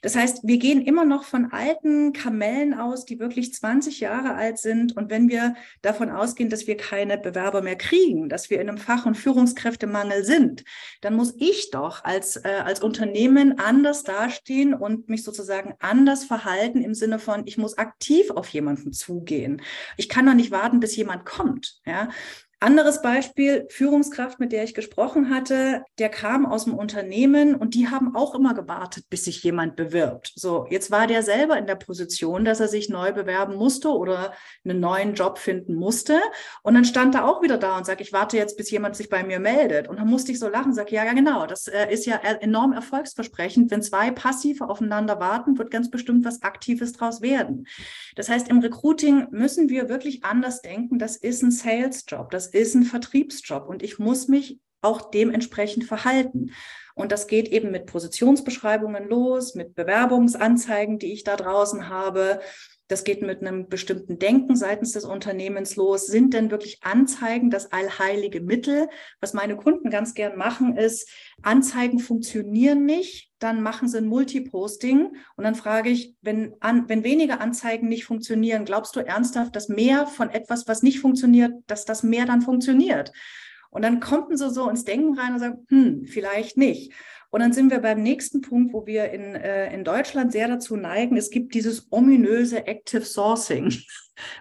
Das 0.02 0.16
heißt, 0.16 0.40
wir 0.44 0.58
gehen 0.58 0.82
immer 0.82 1.04
noch 1.04 1.24
von 1.24 1.52
alten 1.52 2.12
Kamellen 2.12 2.74
aus, 2.74 3.04
die 3.04 3.18
wirklich 3.18 3.54
20 3.54 4.00
Jahre 4.00 4.34
alt 4.34 4.58
sind. 4.58 4.96
Und 4.96 5.10
wenn 5.10 5.28
wir 5.28 5.54
davon 5.82 6.10
ausgehen, 6.10 6.50
dass 6.50 6.66
wir 6.66 6.76
keine 6.76 7.18
Bewerber 7.18 7.62
mehr 7.62 7.76
kriegen, 7.76 8.28
dass 8.28 8.50
wir 8.50 8.60
in 8.60 8.68
einem 8.68 8.78
Fach- 8.78 9.06
und 9.06 9.16
Führungskräftemangel 9.16 10.24
sind, 10.24 10.64
dann 11.00 11.14
muss 11.14 11.34
ich 11.38 11.70
doch 11.70 12.04
als, 12.04 12.36
äh, 12.36 12.62
als 12.64 12.82
Unternehmen 12.82 13.58
anders 13.58 14.02
dastehen 14.02 14.74
und 14.74 15.08
mich 15.08 15.24
sozusagen 15.24 15.74
anders 15.80 16.24
verhalten 16.24 16.82
im 16.82 16.94
Sinne 16.94 17.18
von, 17.18 17.46
ich 17.46 17.58
muss 17.58 17.78
aktiv 17.78 18.30
auf 18.30 18.48
jemanden 18.48 18.92
zugehen. 18.92 19.62
Ich 19.96 20.08
kann 20.08 20.26
doch 20.26 20.34
nicht 20.34 20.50
warten, 20.50 20.80
bis 20.80 20.96
jemand 20.96 21.24
kommt, 21.24 21.80
ja. 21.86 22.08
Anderes 22.58 23.02
Beispiel, 23.02 23.66
Führungskraft, 23.68 24.40
mit 24.40 24.50
der 24.50 24.64
ich 24.64 24.72
gesprochen 24.72 25.28
hatte, 25.28 25.84
der 25.98 26.08
kam 26.08 26.46
aus 26.46 26.64
dem 26.64 26.72
Unternehmen 26.72 27.54
und 27.54 27.74
die 27.74 27.88
haben 27.88 28.16
auch 28.16 28.34
immer 28.34 28.54
gewartet, 28.54 29.04
bis 29.10 29.26
sich 29.26 29.42
jemand 29.42 29.76
bewirbt. 29.76 30.32
So, 30.36 30.66
jetzt 30.70 30.90
war 30.90 31.06
der 31.06 31.22
selber 31.22 31.58
in 31.58 31.66
der 31.66 31.74
Position, 31.74 32.46
dass 32.46 32.60
er 32.60 32.68
sich 32.68 32.88
neu 32.88 33.12
bewerben 33.12 33.56
musste 33.56 33.90
oder 33.90 34.32
einen 34.64 34.80
neuen 34.80 35.12
Job 35.12 35.36
finden 35.36 35.74
musste. 35.74 36.18
Und 36.62 36.72
dann 36.72 36.86
stand 36.86 37.14
er 37.14 37.28
auch 37.28 37.42
wieder 37.42 37.58
da 37.58 37.76
und 37.76 37.84
sagt, 37.84 38.00
ich 38.00 38.14
warte 38.14 38.38
jetzt, 38.38 38.56
bis 38.56 38.70
jemand 38.70 38.96
sich 38.96 39.10
bei 39.10 39.22
mir 39.22 39.38
meldet. 39.38 39.86
Und 39.86 39.98
dann 39.98 40.08
musste 40.08 40.32
ich 40.32 40.38
so 40.38 40.48
lachen, 40.48 40.72
sage, 40.72 40.94
ja, 40.94 41.04
ja, 41.04 41.12
genau, 41.12 41.46
das 41.46 41.68
äh, 41.68 41.92
ist 41.92 42.06
ja 42.06 42.16
enorm 42.16 42.72
erfolgsversprechend. 42.72 43.70
Wenn 43.70 43.82
zwei 43.82 44.10
Passive 44.10 44.66
aufeinander 44.66 45.20
warten, 45.20 45.58
wird 45.58 45.70
ganz 45.70 45.90
bestimmt 45.90 46.24
was 46.24 46.42
Aktives 46.42 46.94
draus 46.94 47.20
werden. 47.20 47.66
Das 48.14 48.30
heißt, 48.30 48.48
im 48.48 48.60
Recruiting 48.60 49.26
müssen 49.30 49.68
wir 49.68 49.90
wirklich 49.90 50.24
anders 50.24 50.62
denken. 50.62 50.98
Das 50.98 51.16
ist 51.16 51.42
ein 51.42 51.50
Sales-Job. 51.50 52.30
Das 52.30 52.45
ist 52.48 52.74
ein 52.74 52.84
Vertriebsjob 52.84 53.68
und 53.68 53.82
ich 53.82 53.98
muss 53.98 54.28
mich 54.28 54.60
auch 54.82 55.10
dementsprechend 55.10 55.84
verhalten. 55.84 56.52
Und 56.94 57.12
das 57.12 57.26
geht 57.26 57.48
eben 57.48 57.70
mit 57.70 57.86
Positionsbeschreibungen 57.86 59.08
los, 59.08 59.54
mit 59.54 59.74
Bewerbungsanzeigen, 59.74 60.98
die 60.98 61.12
ich 61.12 61.24
da 61.24 61.36
draußen 61.36 61.88
habe, 61.88 62.40
das 62.88 63.04
geht 63.04 63.22
mit 63.22 63.40
einem 63.40 63.68
bestimmten 63.68 64.18
Denken 64.18 64.54
seitens 64.56 64.92
des 64.92 65.04
Unternehmens 65.04 65.76
los. 65.76 66.06
Sind 66.06 66.34
denn 66.34 66.50
wirklich 66.50 66.78
Anzeigen 66.82 67.50
das 67.50 67.72
allheilige 67.72 68.40
Mittel? 68.40 68.88
Was 69.20 69.34
meine 69.34 69.56
Kunden 69.56 69.90
ganz 69.90 70.14
gern 70.14 70.36
machen, 70.36 70.76
ist, 70.76 71.10
Anzeigen 71.42 71.98
funktionieren 71.98 72.84
nicht, 72.84 73.30
dann 73.38 73.60
machen 73.60 73.88
sie 73.88 73.98
ein 73.98 74.06
Multiposting. 74.06 75.16
Und 75.36 75.44
dann 75.44 75.56
frage 75.56 75.90
ich, 75.90 76.14
wenn, 76.22 76.54
an, 76.60 76.88
wenn 76.88 77.02
wenige 77.02 77.40
Anzeigen 77.40 77.88
nicht 77.88 78.04
funktionieren, 78.04 78.64
glaubst 78.64 78.94
du 78.94 79.00
ernsthaft, 79.00 79.56
dass 79.56 79.68
mehr 79.68 80.06
von 80.06 80.30
etwas, 80.30 80.68
was 80.68 80.82
nicht 80.82 81.00
funktioniert, 81.00 81.52
dass 81.66 81.84
das 81.84 82.02
mehr 82.02 82.24
dann 82.24 82.42
funktioniert? 82.42 83.12
Und 83.70 83.82
dann 83.82 84.00
kommen 84.00 84.36
sie 84.36 84.50
so 84.50 84.68
ins 84.68 84.84
Denken 84.84 85.18
rein 85.18 85.34
und 85.34 85.38
sagen, 85.38 85.66
hm, 85.68 86.04
vielleicht 86.06 86.56
nicht. 86.56 86.92
Und 87.30 87.40
dann 87.40 87.52
sind 87.52 87.70
wir 87.70 87.80
beim 87.80 88.02
nächsten 88.02 88.40
Punkt, 88.40 88.72
wo 88.72 88.86
wir 88.86 89.10
in, 89.10 89.34
äh, 89.34 89.72
in 89.74 89.84
Deutschland 89.84 90.32
sehr 90.32 90.48
dazu 90.48 90.76
neigen. 90.76 91.16
Es 91.16 91.30
gibt 91.30 91.54
dieses 91.54 91.88
ominöse 91.90 92.66
Active 92.66 93.04
Sourcing. 93.04 93.74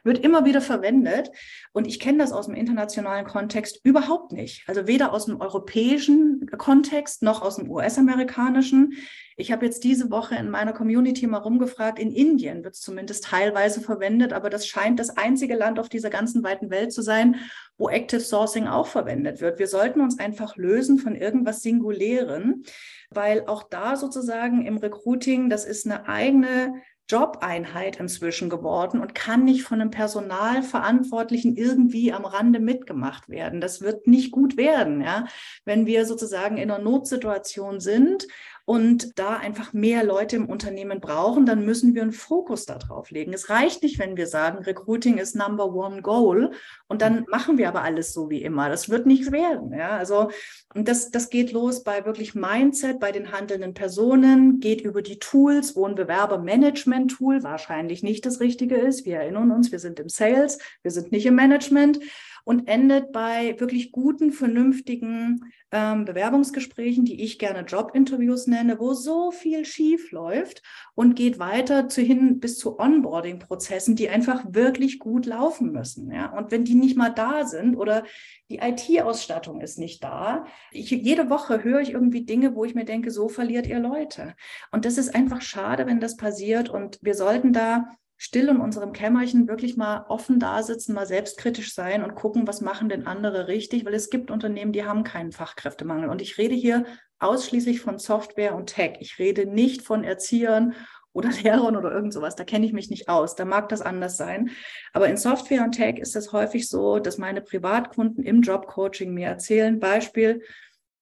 Wird 0.04 0.20
immer 0.20 0.46
wieder 0.46 0.62
verwendet. 0.62 1.32
Und 1.74 1.88
ich 1.88 2.00
kenne 2.00 2.20
das 2.20 2.32
aus 2.32 2.46
dem 2.46 2.56
internationalen 2.56 3.26
Kontext 3.26 3.80
überhaupt 3.84 4.32
nicht. 4.32 4.64
Also 4.68 4.88
weder 4.88 5.14
aus 5.14 5.26
dem 5.26 5.42
europäischen 5.42 6.46
Kontext 6.58 7.22
noch 7.22 7.42
aus 7.42 7.58
dem 7.58 7.70
US-amerikanischen. 7.70 8.94
Ich 9.38 9.52
habe 9.52 9.66
jetzt 9.66 9.84
diese 9.84 10.12
Woche 10.12 10.36
in 10.36 10.50
meiner 10.50 10.72
Community 10.72 11.28
mal 11.28 11.40
rumgefragt, 11.40 12.00
in 12.00 12.14
Indien 12.14 12.64
wird 12.64 12.76
es 12.76 12.80
zumindest 12.80 13.26
teilweise 13.26 13.82
verwendet, 13.82 14.32
aber 14.32 14.50
das 14.50 14.66
scheint 14.66 14.98
das 14.98 15.10
einzige 15.10 15.56
Land 15.56 15.78
auf 15.78 15.90
dieser 15.90 16.10
ganzen 16.10 16.42
weiten 16.42 16.70
Welt 16.70 16.94
zu 16.94 17.02
sein, 17.02 17.36
wo 17.78 17.90
Active 17.90 18.22
Sourcing 18.22 18.68
auch 18.68 18.88
verwendet 18.88 19.42
wird. 19.42 19.60
Wir 19.60 19.68
sollten 19.68 20.00
uns 20.00 20.20
einfach 20.20 20.56
lösen 20.56 21.00
von 21.00 21.16
irgendwas 21.16 21.62
Singulären, 21.62 22.64
weil 23.10 23.46
auch 23.48 23.64
da 23.64 23.98
sozusagen 23.98 24.66
im 24.66 24.78
Recruiting, 24.78 25.50
das 25.50 25.66
ist 25.66 25.86
eine 25.86 26.08
eigene 26.08 26.82
Jobeinheit 27.10 27.98
inzwischen 27.98 28.50
geworden 28.50 29.00
und 29.00 29.14
kann 29.14 29.44
nicht 29.44 29.64
von 29.64 29.80
einem 29.80 29.92
Personalverantwortlichen 29.92 31.56
irgendwie 31.56 32.12
am 32.12 32.26
Rande 32.26 32.60
mitgemacht 32.60 33.30
werden. 33.30 33.62
Das 33.62 33.82
wird 33.82 34.08
nicht 34.08 34.32
gut 34.32 34.58
werden, 34.58 35.02
ja, 35.02 35.26
wenn 35.66 35.86
wir 35.86 36.06
sozusagen 36.06 36.58
in 36.58 36.72
einer 36.72 36.84
Notsituation 36.84 37.80
sind 37.80 38.28
und 38.66 39.20
da 39.20 39.38
einfach 39.38 39.74
mehr 39.74 40.04
Leute 40.04 40.36
im 40.36 40.48
Unternehmen 40.48 41.00
brauchen, 41.00 41.46
dann 41.46 41.64
müssen 41.66 41.94
wir 41.94 42.02
einen 42.02 42.12
Fokus 42.12 42.66
darauf 42.66 43.12
legen. 43.12 43.32
Es 43.32 43.50
reicht 43.50 43.84
nicht, 43.84 44.00
wenn 44.00 44.18
wir 44.18 44.26
sagen, 44.26 44.64
Recruiting 44.64 45.20
ist 45.20 45.36
Number 45.36 45.74
One 45.74 46.02
Goal 46.02 46.52
und 46.88 47.04
dann 47.04 47.26
machen 47.30 47.60
wir 47.60 47.68
aber 47.68 47.84
alles 47.84 48.12
so 48.12 48.30
wie 48.32 48.42
immer. 48.42 48.70
Das 48.70 48.90
wird 48.90 49.06
nichts 49.06 49.32
werden. 49.32 49.72
Ja? 49.72 49.92
Also 49.92 50.32
und 50.74 50.88
das, 50.88 51.12
das 51.12 51.30
geht 51.30 51.52
los 51.52 51.84
bei 51.84 52.06
wirklich 52.06 52.34
Mindset, 52.34 53.00
bei 53.00 53.12
den 53.12 53.32
handelnden 53.32 53.76
Personen, 53.76 54.60
geht 54.60 54.82
über 54.82 55.04
die 55.04 55.20
Tools, 55.20 55.76
wo 55.76 55.86
ein 55.86 55.96
Bewerbermanagement-Tool 55.96 57.44
wahrscheinlich 57.44 58.02
nicht 58.02 58.26
das 58.26 58.40
Richtige 58.40 58.76
ist. 58.76 59.06
Wir 59.06 59.18
erinnern 59.18 59.52
uns, 59.52 59.72
wir 59.72 59.80
sind 59.80 60.00
im 60.00 60.10
Sales, 60.10 60.58
wir 60.82 60.92
sind 60.92 61.12
nicht 61.12 61.28
im 61.28 61.36
Management 61.36 62.00
und 62.46 62.68
endet 62.70 63.12
bei 63.12 63.60
wirklich 63.60 63.92
guten, 63.92 64.32
vernünftigen 64.32 65.52
ähm, 65.72 66.06
Bewerbungsgesprächen, 66.06 67.04
die 67.04 67.22
ich 67.22 67.40
gerne 67.40 67.62
Jobinterviews 67.62 68.48
nenne, 68.48 68.80
wo 68.80 68.94
so 68.94 69.32
viel 69.32 69.66
schief 69.66 70.12
läuft 70.12 70.62
und 70.94 71.16
geht 71.16 71.40
weiter 71.40 71.90
zu 71.90 72.02
hin 72.02 72.40
bis 72.40 72.58
zu 72.58 72.80
Onboarding-Prozessen, 72.80 73.96
die 73.96 74.10
einfach 74.10 74.46
wirklich 74.48 75.00
gut 75.00 75.26
laufen 75.26 75.72
müssen. 75.72 76.12
Ja? 76.12 76.32
Und 76.32 76.52
wenn 76.52 76.64
die 76.64 76.76
nicht 76.76 76.96
mal 76.96 77.10
da 77.10 77.46
sind 77.46 77.76
oder 77.76 78.04
die 78.50 78.60
IT-Ausstattung 78.60 79.60
ist 79.60 79.80
nicht 79.80 80.04
da, 80.04 80.46
ich, 80.72 80.92
jede 80.92 81.32
Woche 81.32 81.64
höre 81.64 81.82
ich 81.82 81.92
irgendwie 81.92 82.26
Dinge, 82.26 82.56
wo 82.56 82.64
ich 82.64 82.76
mir 82.76 82.86
denke, 82.86 83.10
so 83.10 83.28
verliert 83.28 83.66
ihr 83.66 83.80
Leute. 83.80 84.36
Und 84.72 84.86
das 84.86 85.00
ist 85.00 85.16
einfach 85.16 85.42
schade, 85.42 85.88
wenn 85.88 86.00
das 86.00 86.16
passiert. 86.16 86.70
Und 86.70 87.00
wir 87.02 87.16
sollten 87.16 87.54
da 87.54 87.90
still 88.18 88.50
in 88.50 88.62
unserem 88.62 88.94
Kämmerchen 88.94 89.48
wirklich 89.48 89.76
mal 89.78 90.06
offen 90.08 90.40
da 90.40 90.64
sitzen, 90.64 90.94
mal 90.94 91.06
selbstkritisch 91.06 91.74
sein 91.74 92.04
und 92.04 92.16
gucken, 92.16 92.48
was 92.48 92.62
machen 92.62 92.90
denn 92.90 93.08
andere 93.08 93.48
richtig, 93.48 93.86
weil 93.86 93.94
es 93.94 94.10
gibt 94.10 94.32
Unternehmen, 94.32 94.72
die 94.72 94.86
haben 94.86 95.04
keinen 95.04 95.32
Fachkräftemangel. 95.32 96.10
Und 96.10 96.22
ich 96.22 96.38
rede 96.38 96.56
hier 96.56 96.86
ausschließlich 97.20 97.82
von 97.82 98.00
Software 98.00 98.56
und 98.56 98.68
Tech. 98.68 98.98
Ich 99.00 99.20
rede 99.20 99.46
nicht 99.46 99.82
von 99.82 100.04
Erziehern 100.04 100.76
oder 101.12 101.30
Lehrern 101.44 101.76
oder 101.76 101.92
irgend 101.92 102.14
sowas. 102.14 102.36
Da 102.36 102.44
kenne 102.44 102.66
ich 102.66 102.74
mich 102.74 102.90
nicht 102.90 103.10
aus. 103.10 103.36
Da 103.36 103.46
mag 103.46 103.70
das 103.70 103.82
anders 103.82 104.18
sein. 104.18 104.52
Aber 104.94 105.08
in 105.08 105.18
Software 105.18 105.64
und 105.64 105.74
Tech 105.74 105.98
ist 105.98 106.16
es 106.16 106.32
häufig 106.32 106.70
so, 106.70 107.00
dass 107.00 107.18
meine 107.18 107.42
Privatkunden 107.42 108.24
im 108.24 108.42
Jobcoaching 108.42 109.14
mir 109.14 109.28
erzählen, 109.28 109.80
Beispiel, 109.80 110.42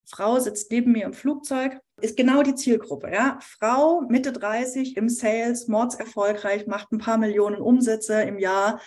Frau 0.06 0.40
sitzt 0.40 0.72
neben 0.72 0.92
mir 0.92 1.06
im 1.06 1.14
Flugzeug, 1.14 1.80
ist 2.02 2.18
genau 2.18 2.44
die 2.44 2.56
Zielgruppe. 2.56 3.12
Ja? 3.12 3.40
Frau 3.42 4.02
Mitte 4.02 4.32
30 4.32 4.98
im 4.98 5.10
Sales, 5.10 5.68
mordserfolgreich, 5.68 6.68
macht 6.68 6.92
ein 6.92 6.98
paar 6.98 7.18
Millionen 7.18 7.62
Umsätze 7.62 8.22
im 8.22 8.40
Jahr. 8.40 8.80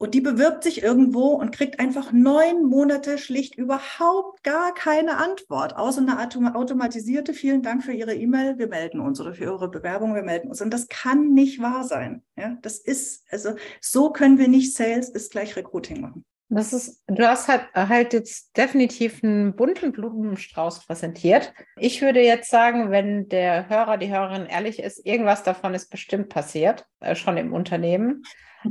Und 0.00 0.14
die 0.14 0.20
bewirbt 0.20 0.62
sich 0.62 0.82
irgendwo 0.84 1.30
und 1.30 1.50
kriegt 1.50 1.80
einfach 1.80 2.12
neun 2.12 2.64
Monate 2.64 3.18
schlicht 3.18 3.56
überhaupt 3.56 4.44
gar 4.44 4.72
keine 4.72 5.16
Antwort, 5.16 5.74
außer 5.76 6.00
eine 6.00 6.54
automatisierte, 6.54 7.34
vielen 7.34 7.62
Dank 7.62 7.82
für 7.82 7.92
Ihre 7.92 8.14
E-Mail, 8.14 8.58
wir 8.58 8.68
melden 8.68 9.00
uns 9.00 9.20
oder 9.20 9.34
für 9.34 9.44
Ihre 9.44 9.68
Bewerbung, 9.68 10.14
wir 10.14 10.22
melden 10.22 10.50
uns. 10.50 10.60
Und 10.60 10.72
das 10.72 10.86
kann 10.86 11.34
nicht 11.34 11.60
wahr 11.60 11.82
sein. 11.82 12.22
Ja, 12.36 12.56
das 12.62 12.78
ist, 12.78 13.24
also 13.32 13.56
so 13.80 14.10
können 14.10 14.38
wir 14.38 14.46
nicht 14.46 14.72
Sales 14.72 15.08
ist 15.08 15.32
gleich 15.32 15.56
Recruiting 15.56 16.00
machen. 16.00 16.24
Das 16.50 16.72
ist, 16.72 17.02
du 17.06 17.28
hast 17.28 17.48
halt, 17.48 17.66
halt 17.74 18.14
jetzt 18.14 18.56
definitiv 18.56 19.22
einen 19.22 19.54
bunten 19.54 19.92
Blumenstrauß 19.92 20.86
präsentiert. 20.86 21.52
Ich 21.76 22.00
würde 22.00 22.22
jetzt 22.22 22.50
sagen, 22.50 22.90
wenn 22.90 23.28
der 23.28 23.68
Hörer, 23.68 23.98
die 23.98 24.08
Hörerin 24.08 24.46
ehrlich 24.46 24.78
ist, 24.78 25.04
irgendwas 25.04 25.42
davon 25.42 25.74
ist 25.74 25.90
bestimmt 25.90 26.30
passiert, 26.30 26.86
äh, 27.00 27.14
schon 27.14 27.36
im 27.36 27.52
Unternehmen. 27.52 28.22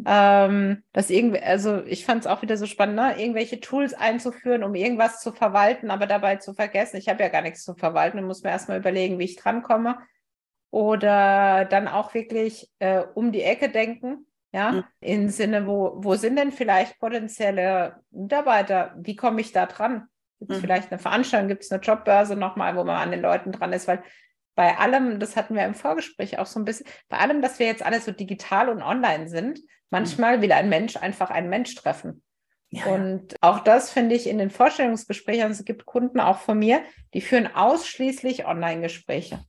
ähm, 0.06 0.84
dass 0.92 1.10
irgendwie, 1.10 1.40
also 1.40 1.84
ich 1.86 2.04
fand 2.04 2.22
es 2.22 2.28
auch 2.28 2.42
wieder 2.42 2.58
so 2.58 2.66
spannend, 2.66 2.96
ne? 2.96 3.22
irgendwelche 3.22 3.62
Tools 3.62 3.94
einzuführen, 3.94 4.64
um 4.64 4.76
irgendwas 4.76 5.22
zu 5.22 5.32
verwalten, 5.32 5.92
aber 5.92 6.08
dabei 6.08 6.38
zu 6.38 6.54
vergessen, 6.54 6.98
ich 6.98 7.08
habe 7.08 7.24
ja 7.24 7.30
gar 7.30 7.42
nichts 7.42 7.64
zu 7.64 7.74
verwalten 7.76 8.18
und 8.18 8.26
muss 8.26 8.44
mir 8.44 8.50
erstmal 8.50 8.80
überlegen, 8.80 9.20
wie 9.20 9.26
ich 9.26 9.38
drankomme. 9.38 10.00
Oder 10.72 11.64
dann 11.66 11.88
auch 11.88 12.14
wirklich 12.14 12.70
äh, 12.80 13.04
um 13.14 13.32
die 13.32 13.44
Ecke 13.44 13.70
denken 13.70 14.26
ja, 14.52 14.72
mhm. 14.72 14.84
im 15.02 15.30
Sinne, 15.30 15.68
wo, 15.68 15.96
wo 15.98 16.16
sind 16.16 16.38
denn 16.38 16.52
vielleicht 16.52 17.00
potenzielle 17.00 17.98
Mitarbeiter? 18.12 18.96
Wie 18.98 19.16
komme 19.16 19.42
ich 19.42 19.52
da 19.52 19.66
dran? 19.66 20.08
Gibt 20.40 20.52
es 20.52 20.58
mhm. 20.58 20.62
vielleicht 20.62 20.92
eine 20.92 21.00
Veranstaltung, 21.00 21.48
gibt 21.50 21.64
es 21.64 21.72
eine 21.72 21.82
Jobbörse 21.82 22.36
nochmal, 22.36 22.76
wo 22.76 22.84
man 22.84 22.98
an 22.98 23.12
den 23.12 23.22
Leuten 23.22 23.52
dran 23.52 23.74
ist? 23.74 23.88
Weil 23.88 24.04
bei 24.56 24.78
allem, 24.78 25.20
das 25.20 25.36
hatten 25.36 25.56
wir 25.56 25.66
im 25.66 25.76
Vorgespräch 25.76 26.40
auch 26.40 26.46
so 26.46 26.60
ein 26.60 26.66
bisschen, 26.66 26.88
bei 27.10 27.18
allem, 27.18 27.42
dass 27.42 27.60
wir 27.60 27.68
jetzt 27.68 27.86
alles 27.86 28.06
so 28.06 28.12
digital 28.12 28.70
und 28.70 28.82
online 28.82 29.28
sind, 29.28 29.60
manchmal 29.90 30.38
mhm. 30.38 30.42
will 30.42 30.52
ein 30.52 30.70
Mensch 30.70 30.98
einfach 30.98 31.30
einen 31.30 31.50
Mensch 31.50 31.76
treffen. 31.76 32.24
Ja, 32.70 32.86
und 32.88 33.34
ja. 33.34 33.38
auch 33.42 33.60
das 33.60 33.92
finde 33.92 34.16
ich 34.16 34.28
in 34.28 34.38
den 34.38 34.50
Vorstellungsgesprächen, 34.50 35.52
es 35.52 35.64
gibt 35.64 35.86
Kunden 35.86 36.20
auch 36.20 36.40
von 36.40 36.60
mir, 36.60 36.82
die 37.14 37.22
führen 37.22 37.48
ausschließlich 37.54 38.46
Online-Gespräche. 38.46 39.40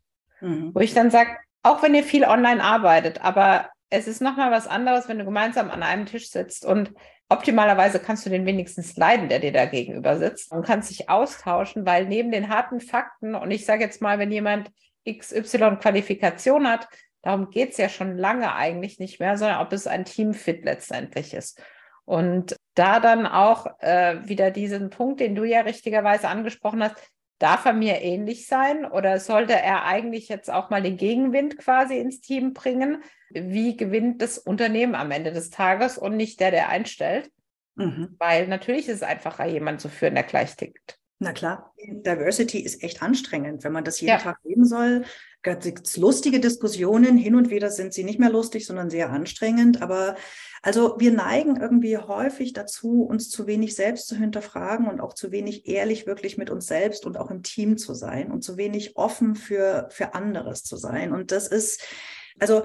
Mhm. 0.40 0.74
Wo 0.74 0.80
ich 0.80 0.94
dann 0.94 1.10
sage, 1.10 1.36
auch 1.62 1.82
wenn 1.82 1.94
ihr 1.94 2.04
viel 2.04 2.24
online 2.24 2.62
arbeitet, 2.62 3.24
aber 3.24 3.70
es 3.90 4.06
ist 4.06 4.20
nochmal 4.20 4.50
was 4.50 4.66
anderes, 4.66 5.08
wenn 5.08 5.18
du 5.18 5.24
gemeinsam 5.24 5.70
an 5.70 5.82
einem 5.82 6.06
Tisch 6.06 6.30
sitzt 6.30 6.64
und 6.64 6.92
optimalerweise 7.28 7.98
kannst 7.98 8.24
du 8.26 8.30
den 8.30 8.46
wenigstens 8.46 8.96
leiden, 8.96 9.28
der 9.28 9.38
dir 9.38 9.52
da 9.52 9.66
gegenüber 9.66 10.16
sitzt 10.16 10.52
und 10.52 10.64
kannst 10.64 10.90
dich 10.90 11.08
austauschen, 11.08 11.86
weil 11.86 12.06
neben 12.06 12.30
den 12.30 12.48
harten 12.48 12.80
Fakten, 12.80 13.34
und 13.34 13.50
ich 13.50 13.66
sage 13.66 13.84
jetzt 13.84 14.00
mal, 14.00 14.18
wenn 14.18 14.32
jemand 14.32 14.70
XY 15.08 15.76
Qualifikation 15.80 16.68
hat, 16.68 16.88
darum 17.22 17.50
geht 17.50 17.72
es 17.72 17.78
ja 17.78 17.88
schon 17.88 18.16
lange 18.16 18.54
eigentlich 18.54 18.98
nicht 18.98 19.20
mehr, 19.20 19.36
sondern 19.36 19.60
ob 19.60 19.72
es 19.72 19.86
ein 19.86 20.04
Teamfit 20.04 20.64
letztendlich 20.64 21.34
ist. 21.34 21.62
Und 22.04 22.56
da 22.74 23.00
dann 23.00 23.26
auch 23.26 23.66
äh, 23.80 24.16
wieder 24.26 24.50
diesen 24.50 24.88
Punkt, 24.88 25.20
den 25.20 25.34
du 25.34 25.44
ja 25.44 25.60
richtigerweise 25.60 26.28
angesprochen 26.28 26.82
hast, 26.82 26.96
darf 27.38 27.66
er 27.66 27.72
mir 27.72 28.00
ähnlich 28.00 28.46
sein 28.46 28.84
oder 28.84 29.20
sollte 29.20 29.52
er 29.52 29.84
eigentlich 29.84 30.28
jetzt 30.28 30.50
auch 30.50 30.70
mal 30.70 30.82
den 30.82 30.96
Gegenwind 30.96 31.58
quasi 31.58 31.98
ins 31.98 32.20
Team 32.20 32.54
bringen? 32.54 33.02
Wie 33.30 33.76
gewinnt 33.76 34.22
das 34.22 34.38
Unternehmen 34.38 34.94
am 34.94 35.10
Ende 35.10 35.32
des 35.32 35.50
Tages 35.50 35.98
und 35.98 36.16
nicht 36.16 36.40
der, 36.40 36.50
der 36.50 36.68
einstellt? 36.68 37.30
Mhm. 37.76 38.16
Weil 38.18 38.48
natürlich 38.48 38.88
ist 38.88 38.96
es 38.96 39.02
einfacher, 39.02 39.46
jemanden 39.46 39.80
zu 39.80 39.88
führen, 39.88 40.14
der 40.14 40.24
gleich 40.24 40.56
tickt. 40.56 40.98
Na 41.20 41.32
klar, 41.32 41.74
Diversity 41.76 42.60
ist 42.60 42.82
echt 42.84 43.02
anstrengend, 43.02 43.64
wenn 43.64 43.72
man 43.72 43.82
das 43.82 44.00
jeden 44.00 44.10
ja. 44.10 44.18
Tag 44.18 44.38
leben 44.44 44.64
soll. 44.64 45.04
Gibt 45.42 45.86
es 45.86 45.96
lustige 45.96 46.38
Diskussionen, 46.38 47.16
hin 47.16 47.34
und 47.34 47.50
wieder 47.50 47.70
sind 47.70 47.92
sie 47.92 48.04
nicht 48.04 48.20
mehr 48.20 48.30
lustig, 48.30 48.66
sondern 48.66 48.88
sehr 48.88 49.10
anstrengend. 49.10 49.82
Aber 49.82 50.14
also 50.62 50.94
wir 50.98 51.12
neigen 51.12 51.56
irgendwie 51.60 51.96
häufig 51.96 52.52
dazu, 52.52 53.02
uns 53.02 53.30
zu 53.30 53.48
wenig 53.48 53.74
selbst 53.74 54.06
zu 54.06 54.14
hinterfragen 54.14 54.86
und 54.86 55.00
auch 55.00 55.12
zu 55.12 55.32
wenig 55.32 55.66
ehrlich 55.66 56.06
wirklich 56.06 56.38
mit 56.38 56.50
uns 56.50 56.66
selbst 56.66 57.04
und 57.04 57.16
auch 57.16 57.30
im 57.30 57.42
Team 57.42 57.78
zu 57.78 57.94
sein 57.94 58.30
und 58.30 58.42
zu 58.42 58.56
wenig 58.56 58.96
offen 58.96 59.34
für, 59.34 59.88
für 59.90 60.14
anderes 60.14 60.62
zu 60.62 60.76
sein. 60.76 61.12
Und 61.12 61.32
das 61.32 61.48
ist, 61.48 61.82
also 62.38 62.62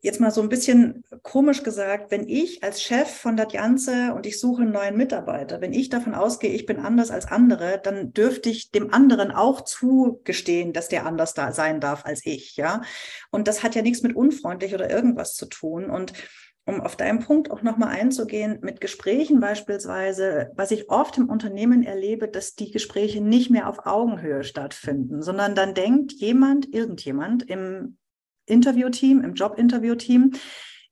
jetzt 0.00 0.20
mal 0.20 0.30
so 0.30 0.40
ein 0.40 0.48
bisschen 0.48 1.02
komisch 1.22 1.62
gesagt, 1.62 2.10
wenn 2.10 2.28
ich 2.28 2.62
als 2.62 2.82
Chef 2.82 3.08
von 3.08 3.36
der 3.36 3.48
Janze 3.48 4.14
und 4.14 4.26
ich 4.26 4.38
suche 4.38 4.62
einen 4.62 4.72
neuen 4.72 4.96
Mitarbeiter, 4.96 5.60
wenn 5.60 5.72
ich 5.72 5.88
davon 5.88 6.14
ausgehe, 6.14 6.52
ich 6.52 6.66
bin 6.66 6.78
anders 6.78 7.10
als 7.10 7.26
andere, 7.26 7.80
dann 7.82 8.12
dürfte 8.12 8.48
ich 8.48 8.70
dem 8.70 8.92
anderen 8.92 9.32
auch 9.32 9.62
zugestehen, 9.62 10.72
dass 10.72 10.88
der 10.88 11.06
anders 11.06 11.34
da 11.34 11.52
sein 11.52 11.80
darf 11.80 12.04
als 12.04 12.24
ich, 12.24 12.56
ja. 12.56 12.82
Und 13.30 13.48
das 13.48 13.62
hat 13.62 13.74
ja 13.74 13.82
nichts 13.82 14.02
mit 14.02 14.14
unfreundlich 14.14 14.74
oder 14.74 14.90
irgendwas 14.90 15.34
zu 15.34 15.46
tun. 15.46 15.90
Und 15.90 16.12
um 16.64 16.80
auf 16.80 16.96
deinen 16.96 17.20
Punkt 17.20 17.50
auch 17.50 17.62
nochmal 17.62 17.90
einzugehen, 17.90 18.58
mit 18.62 18.80
Gesprächen 18.80 19.38
beispielsweise, 19.40 20.50
was 20.56 20.72
ich 20.72 20.90
oft 20.90 21.16
im 21.16 21.28
Unternehmen 21.28 21.84
erlebe, 21.84 22.28
dass 22.28 22.54
die 22.54 22.72
Gespräche 22.72 23.20
nicht 23.20 23.50
mehr 23.50 23.68
auf 23.68 23.86
Augenhöhe 23.86 24.42
stattfinden, 24.42 25.22
sondern 25.22 25.54
dann 25.54 25.74
denkt 25.74 26.12
jemand, 26.12 26.72
irgendjemand 26.74 27.48
im 27.48 27.98
Interviewteam, 28.46 29.22
im 29.22 29.34
Jobinterviewteam, 29.34 30.32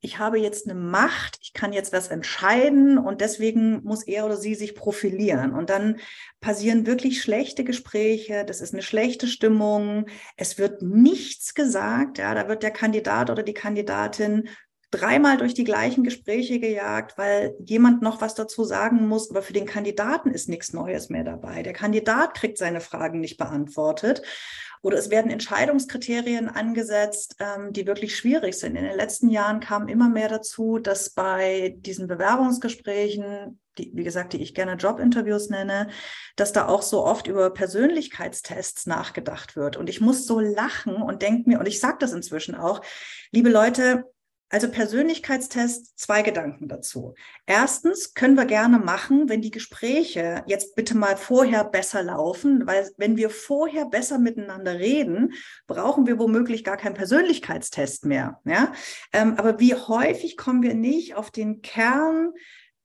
ich 0.05 0.19
habe 0.19 0.37
jetzt 0.37 0.69
eine 0.69 0.79
Macht, 0.79 1.39
ich 1.41 1.53
kann 1.53 1.73
jetzt 1.73 1.91
was 1.91 2.09
entscheiden 2.09 2.99
und 2.99 3.21
deswegen 3.21 3.81
muss 3.83 4.03
er 4.03 4.25
oder 4.25 4.37
sie 4.37 4.53
sich 4.53 4.75
profilieren. 4.75 5.51
Und 5.51 5.71
dann 5.71 5.97
passieren 6.41 6.85
wirklich 6.85 7.21
schlechte 7.23 7.63
Gespräche, 7.63 8.45
das 8.45 8.61
ist 8.61 8.73
eine 8.73 8.83
schlechte 8.83 9.25
Stimmung, 9.25 10.05
es 10.37 10.59
wird 10.59 10.83
nichts 10.83 11.55
gesagt, 11.55 12.19
ja, 12.19 12.35
da 12.35 12.47
wird 12.47 12.61
der 12.61 12.69
Kandidat 12.69 13.31
oder 13.31 13.41
die 13.41 13.55
Kandidatin 13.55 14.47
dreimal 14.91 15.37
durch 15.37 15.53
die 15.53 15.63
gleichen 15.63 16.03
Gespräche 16.03 16.59
gejagt, 16.59 17.17
weil 17.17 17.55
jemand 17.65 18.01
noch 18.01 18.21
was 18.21 18.35
dazu 18.35 18.63
sagen 18.63 19.07
muss, 19.07 19.29
aber 19.31 19.41
für 19.41 19.53
den 19.53 19.65
Kandidaten 19.65 20.29
ist 20.29 20.47
nichts 20.47 20.71
Neues 20.71 21.09
mehr 21.09 21.23
dabei. 21.23 21.63
Der 21.63 21.73
Kandidat 21.73 22.35
kriegt 22.35 22.57
seine 22.57 22.79
Fragen 22.79 23.19
nicht 23.19 23.37
beantwortet. 23.37 24.21
Oder 24.81 24.97
es 24.97 25.09
werden 25.09 25.31
Entscheidungskriterien 25.31 26.49
angesetzt, 26.49 27.35
ähm, 27.39 27.73
die 27.73 27.87
wirklich 27.87 28.15
schwierig 28.15 28.55
sind. 28.55 28.75
In 28.75 28.83
den 28.83 28.95
letzten 28.95 29.29
Jahren 29.29 29.59
kam 29.59 29.87
immer 29.87 30.09
mehr 30.09 30.29
dazu, 30.29 30.79
dass 30.79 31.09
bei 31.09 31.75
diesen 31.79 32.07
Bewerbungsgesprächen, 32.07 33.59
die, 33.77 33.91
wie 33.93 34.03
gesagt, 34.03 34.33
die 34.33 34.41
ich 34.41 34.53
gerne 34.53 34.73
Jobinterviews 34.73 35.49
nenne, 35.49 35.89
dass 36.35 36.53
da 36.53 36.67
auch 36.67 36.81
so 36.81 37.03
oft 37.05 37.27
über 37.27 37.49
Persönlichkeitstests 37.49 38.85
nachgedacht 38.85 39.55
wird. 39.55 39.77
Und 39.77 39.89
ich 39.89 40.01
muss 40.01 40.25
so 40.25 40.39
lachen 40.39 40.95
und 40.95 41.21
denke 41.21 41.49
mir, 41.49 41.59
und 41.59 41.67
ich 41.67 41.79
sage 41.79 41.97
das 41.99 42.13
inzwischen 42.13 42.55
auch, 42.55 42.81
liebe 43.31 43.49
Leute, 43.49 44.05
also 44.55 44.69
Persönlichkeitstest, 44.69 45.99
zwei 45.99 46.21
Gedanken 46.21 46.69
dazu. 46.69 47.13
Erstens 47.45 48.13
können 48.13 48.35
wir 48.35 48.45
gerne 48.45 48.79
machen, 48.79 49.27
wenn 49.27 49.41
die 49.41 49.51
Gespräche 49.51 50.45
jetzt 50.47 50.77
bitte 50.77 50.95
mal 50.95 51.17
vorher 51.17 51.65
besser 51.65 52.03
laufen, 52.03 52.65
weil 52.65 52.89
wenn 52.95 53.17
wir 53.17 53.29
vorher 53.29 53.83
besser 53.83 54.17
miteinander 54.17 54.79
reden, 54.79 55.33
brauchen 55.67 56.07
wir 56.07 56.19
womöglich 56.19 56.63
gar 56.63 56.77
keinen 56.77 56.93
Persönlichkeitstest 56.93 58.05
mehr. 58.05 58.39
Ja? 58.45 58.71
Ähm, 59.11 59.33
aber 59.35 59.59
wie 59.59 59.73
häufig 59.73 60.37
kommen 60.37 60.63
wir 60.63 60.73
nicht 60.73 61.15
auf 61.15 61.31
den 61.31 61.61
Kern 61.61 62.31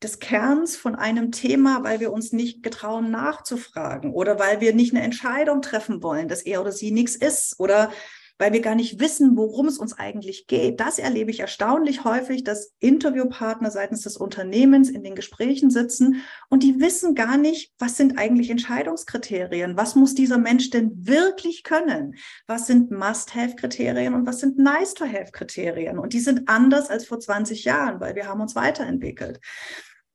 des 0.02 0.18
Kerns 0.18 0.76
von 0.76 0.96
einem 0.96 1.30
Thema, 1.30 1.84
weil 1.84 2.00
wir 2.00 2.12
uns 2.12 2.32
nicht 2.32 2.64
getrauen 2.64 3.12
nachzufragen 3.12 4.12
oder 4.12 4.40
weil 4.40 4.60
wir 4.60 4.74
nicht 4.74 4.92
eine 4.92 5.04
Entscheidung 5.04 5.62
treffen 5.62 6.02
wollen, 6.02 6.26
dass 6.26 6.42
er 6.42 6.62
oder 6.62 6.72
sie 6.72 6.90
nichts 6.90 7.14
ist 7.14 7.60
oder 7.60 7.92
weil 8.40 8.54
wir 8.54 8.62
gar 8.62 8.74
nicht 8.74 8.98
wissen, 8.98 9.36
worum 9.36 9.66
es 9.66 9.76
uns 9.76 9.92
eigentlich 9.98 10.46
geht. 10.46 10.80
Das 10.80 10.98
erlebe 10.98 11.30
ich 11.30 11.40
erstaunlich 11.40 12.04
häufig, 12.04 12.42
dass 12.42 12.72
Interviewpartner 12.78 13.70
seitens 13.70 14.00
des 14.00 14.16
Unternehmens 14.16 14.88
in 14.88 15.04
den 15.04 15.14
Gesprächen 15.14 15.70
sitzen 15.70 16.22
und 16.48 16.62
die 16.62 16.80
wissen 16.80 17.14
gar 17.14 17.36
nicht, 17.36 17.74
was 17.78 17.98
sind 17.98 18.18
eigentlich 18.18 18.48
Entscheidungskriterien? 18.48 19.76
Was 19.76 19.94
muss 19.94 20.14
dieser 20.14 20.38
Mensch 20.38 20.70
denn 20.70 21.06
wirklich 21.06 21.64
können? 21.64 22.14
Was 22.46 22.66
sind 22.66 22.90
Must-Have-Kriterien 22.90 24.14
und 24.14 24.26
was 24.26 24.40
sind 24.40 24.58
Nice-to-Have-Kriterien? 24.58 25.98
Und 25.98 26.14
die 26.14 26.20
sind 26.20 26.48
anders 26.48 26.88
als 26.88 27.04
vor 27.04 27.20
20 27.20 27.64
Jahren, 27.64 28.00
weil 28.00 28.14
wir 28.14 28.26
haben 28.26 28.40
uns 28.40 28.56
weiterentwickelt. 28.56 29.38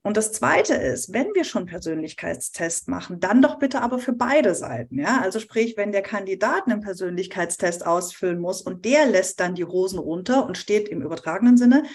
Und 0.06 0.18
das 0.18 0.32
Zweite 0.32 0.76
ist, 0.76 1.14
wenn 1.14 1.34
wir 1.34 1.44
schon 1.44 1.66
Persönlichkeitstest 1.66 2.88
machen, 2.88 3.20
dann 3.20 3.42
doch 3.42 3.58
bitte 3.58 3.82
aber 3.82 3.98
für 3.98 4.14
beide 4.14 4.54
Seiten. 4.54 5.00
Ja? 5.00 5.20
Also 5.22 5.40
sprich, 5.40 5.78
wenn 5.78 5.92
der 5.92 6.04
Kandidat 6.04 6.68
einen 6.68 6.82
Persönlichkeitstest 6.82 7.88
ausfüllen 7.88 8.40
muss 8.40 8.62
und 8.62 8.86
der 8.86 9.08
lässt 9.08 9.40
dann 9.40 9.56
die 9.56 9.64
Rosen 9.64 9.98
runter 9.98 10.46
und 10.46 10.60
steht 10.60 10.90
im 10.90 11.02
übertragenen 11.02 11.58
Sinne 11.58 11.86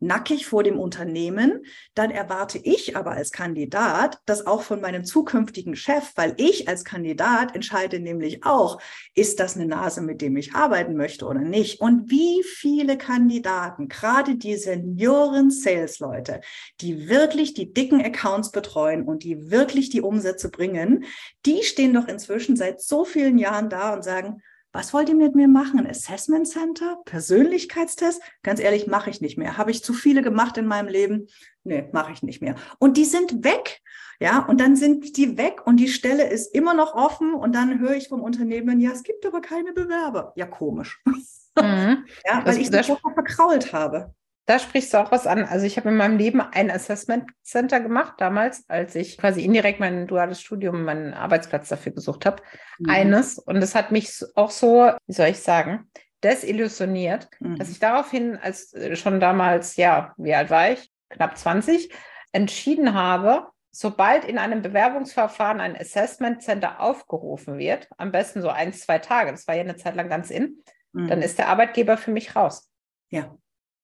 nackig 0.00 0.46
vor 0.46 0.62
dem 0.62 0.78
Unternehmen, 0.78 1.64
dann 1.94 2.10
erwarte 2.10 2.58
ich 2.58 2.96
aber 2.96 3.12
als 3.12 3.32
Kandidat 3.32 4.18
das 4.26 4.46
auch 4.46 4.62
von 4.62 4.80
meinem 4.80 5.04
zukünftigen 5.04 5.76
Chef, 5.76 6.12
weil 6.16 6.34
ich 6.38 6.68
als 6.68 6.84
Kandidat 6.84 7.54
entscheide 7.54 8.00
nämlich 8.00 8.44
auch, 8.44 8.80
ist 9.14 9.38
das 9.40 9.56
eine 9.56 9.66
Nase, 9.66 10.00
mit 10.00 10.22
dem 10.22 10.36
ich 10.36 10.54
arbeiten 10.54 10.96
möchte 10.96 11.26
oder 11.26 11.40
nicht. 11.40 11.80
Und 11.80 12.10
wie 12.10 12.42
viele 12.42 12.96
Kandidaten, 12.96 13.88
gerade 13.88 14.36
die 14.36 14.56
Senioren-Sales-Leute, 14.56 16.40
die 16.80 17.08
wirklich 17.08 17.54
die 17.54 17.72
dicken 17.72 18.04
Accounts 18.04 18.50
betreuen 18.50 19.02
und 19.02 19.22
die 19.22 19.50
wirklich 19.50 19.90
die 19.90 20.00
Umsätze 20.00 20.50
bringen, 20.50 21.04
die 21.46 21.62
stehen 21.62 21.94
doch 21.94 22.08
inzwischen 22.08 22.56
seit 22.56 22.80
so 22.80 23.04
vielen 23.04 23.38
Jahren 23.38 23.68
da 23.68 23.94
und 23.94 24.02
sagen, 24.02 24.42
was 24.72 24.92
wollt 24.92 25.08
ihr 25.08 25.16
mit 25.16 25.34
mir 25.34 25.48
machen? 25.48 25.80
Ein 25.80 25.86
Assessment 25.88 26.48
Center? 26.48 26.98
Persönlichkeitstest? 27.04 28.22
Ganz 28.42 28.60
ehrlich, 28.60 28.86
mache 28.86 29.10
ich 29.10 29.20
nicht 29.20 29.36
mehr. 29.36 29.56
Habe 29.56 29.70
ich 29.70 29.82
zu 29.82 29.92
viele 29.92 30.22
gemacht 30.22 30.56
in 30.58 30.66
meinem 30.66 30.88
Leben? 30.88 31.26
Nee, 31.64 31.88
mache 31.92 32.12
ich 32.12 32.22
nicht 32.22 32.40
mehr. 32.40 32.54
Und 32.78 32.96
die 32.96 33.04
sind 33.04 33.44
weg. 33.44 33.80
Ja, 34.22 34.40
und 34.40 34.60
dann 34.60 34.76
sind 34.76 35.16
die 35.16 35.38
weg 35.38 35.66
und 35.66 35.78
die 35.78 35.88
Stelle 35.88 36.28
ist 36.28 36.54
immer 36.54 36.74
noch 36.74 36.94
offen 36.94 37.32
und 37.32 37.54
dann 37.54 37.80
höre 37.80 37.94
ich 37.94 38.08
vom 38.08 38.20
Unternehmen, 38.20 38.78
ja, 38.78 38.90
es 38.90 39.02
gibt 39.02 39.24
aber 39.24 39.40
keine 39.40 39.72
Bewerber. 39.72 40.34
Ja, 40.36 40.46
komisch. 40.46 41.00
Mhm. 41.06 41.16
ja, 42.26 42.36
weil 42.36 42.44
das, 42.44 42.58
ich 42.58 42.68
das 42.68 42.86
verkrault 42.86 43.72
habe. 43.72 44.14
Da 44.50 44.58
sprichst 44.58 44.92
du 44.92 44.98
auch 44.98 45.12
was 45.12 45.28
an. 45.28 45.44
Also 45.44 45.64
ich 45.64 45.76
habe 45.76 45.90
in 45.90 45.96
meinem 45.96 46.18
Leben 46.18 46.40
ein 46.40 46.72
Assessment 46.72 47.30
Center 47.44 47.78
gemacht, 47.78 48.14
damals, 48.18 48.68
als 48.68 48.96
ich 48.96 49.16
quasi 49.16 49.44
indirekt 49.44 49.78
mein 49.78 50.08
duales 50.08 50.40
Studium, 50.40 50.82
meinen 50.82 51.14
Arbeitsplatz 51.14 51.68
dafür 51.68 51.92
gesucht 51.92 52.26
habe. 52.26 52.42
Mhm. 52.80 52.90
Eines. 52.90 53.38
Und 53.38 53.58
es 53.58 53.76
hat 53.76 53.92
mich 53.92 54.10
auch 54.34 54.50
so, 54.50 54.90
wie 55.06 55.12
soll 55.12 55.28
ich 55.28 55.38
sagen, 55.38 55.88
desillusioniert, 56.24 57.28
mhm. 57.38 57.58
dass 57.58 57.70
ich 57.70 57.78
daraufhin, 57.78 58.38
als 58.38 58.72
äh, 58.72 58.96
schon 58.96 59.20
damals, 59.20 59.76
ja, 59.76 60.14
wie 60.16 60.34
alt 60.34 60.50
war 60.50 60.72
ich? 60.72 60.90
Knapp 61.10 61.38
20, 61.38 61.88
entschieden 62.32 62.94
habe, 62.94 63.46
sobald 63.70 64.24
in 64.24 64.36
einem 64.36 64.62
Bewerbungsverfahren 64.62 65.60
ein 65.60 65.76
Assessment 65.76 66.42
Center 66.42 66.80
aufgerufen 66.80 67.56
wird, 67.56 67.86
am 67.98 68.10
besten 68.10 68.42
so 68.42 68.48
ein, 68.48 68.72
zwei 68.72 68.98
Tage, 68.98 69.30
das 69.30 69.46
war 69.46 69.54
ja 69.54 69.60
eine 69.60 69.76
Zeit 69.76 69.94
lang 69.94 70.08
ganz 70.08 70.28
in, 70.28 70.58
mhm. 70.92 71.06
dann 71.06 71.22
ist 71.22 71.38
der 71.38 71.46
Arbeitgeber 71.46 71.96
für 71.96 72.10
mich 72.10 72.34
raus. 72.34 72.68
Ja 73.10 73.32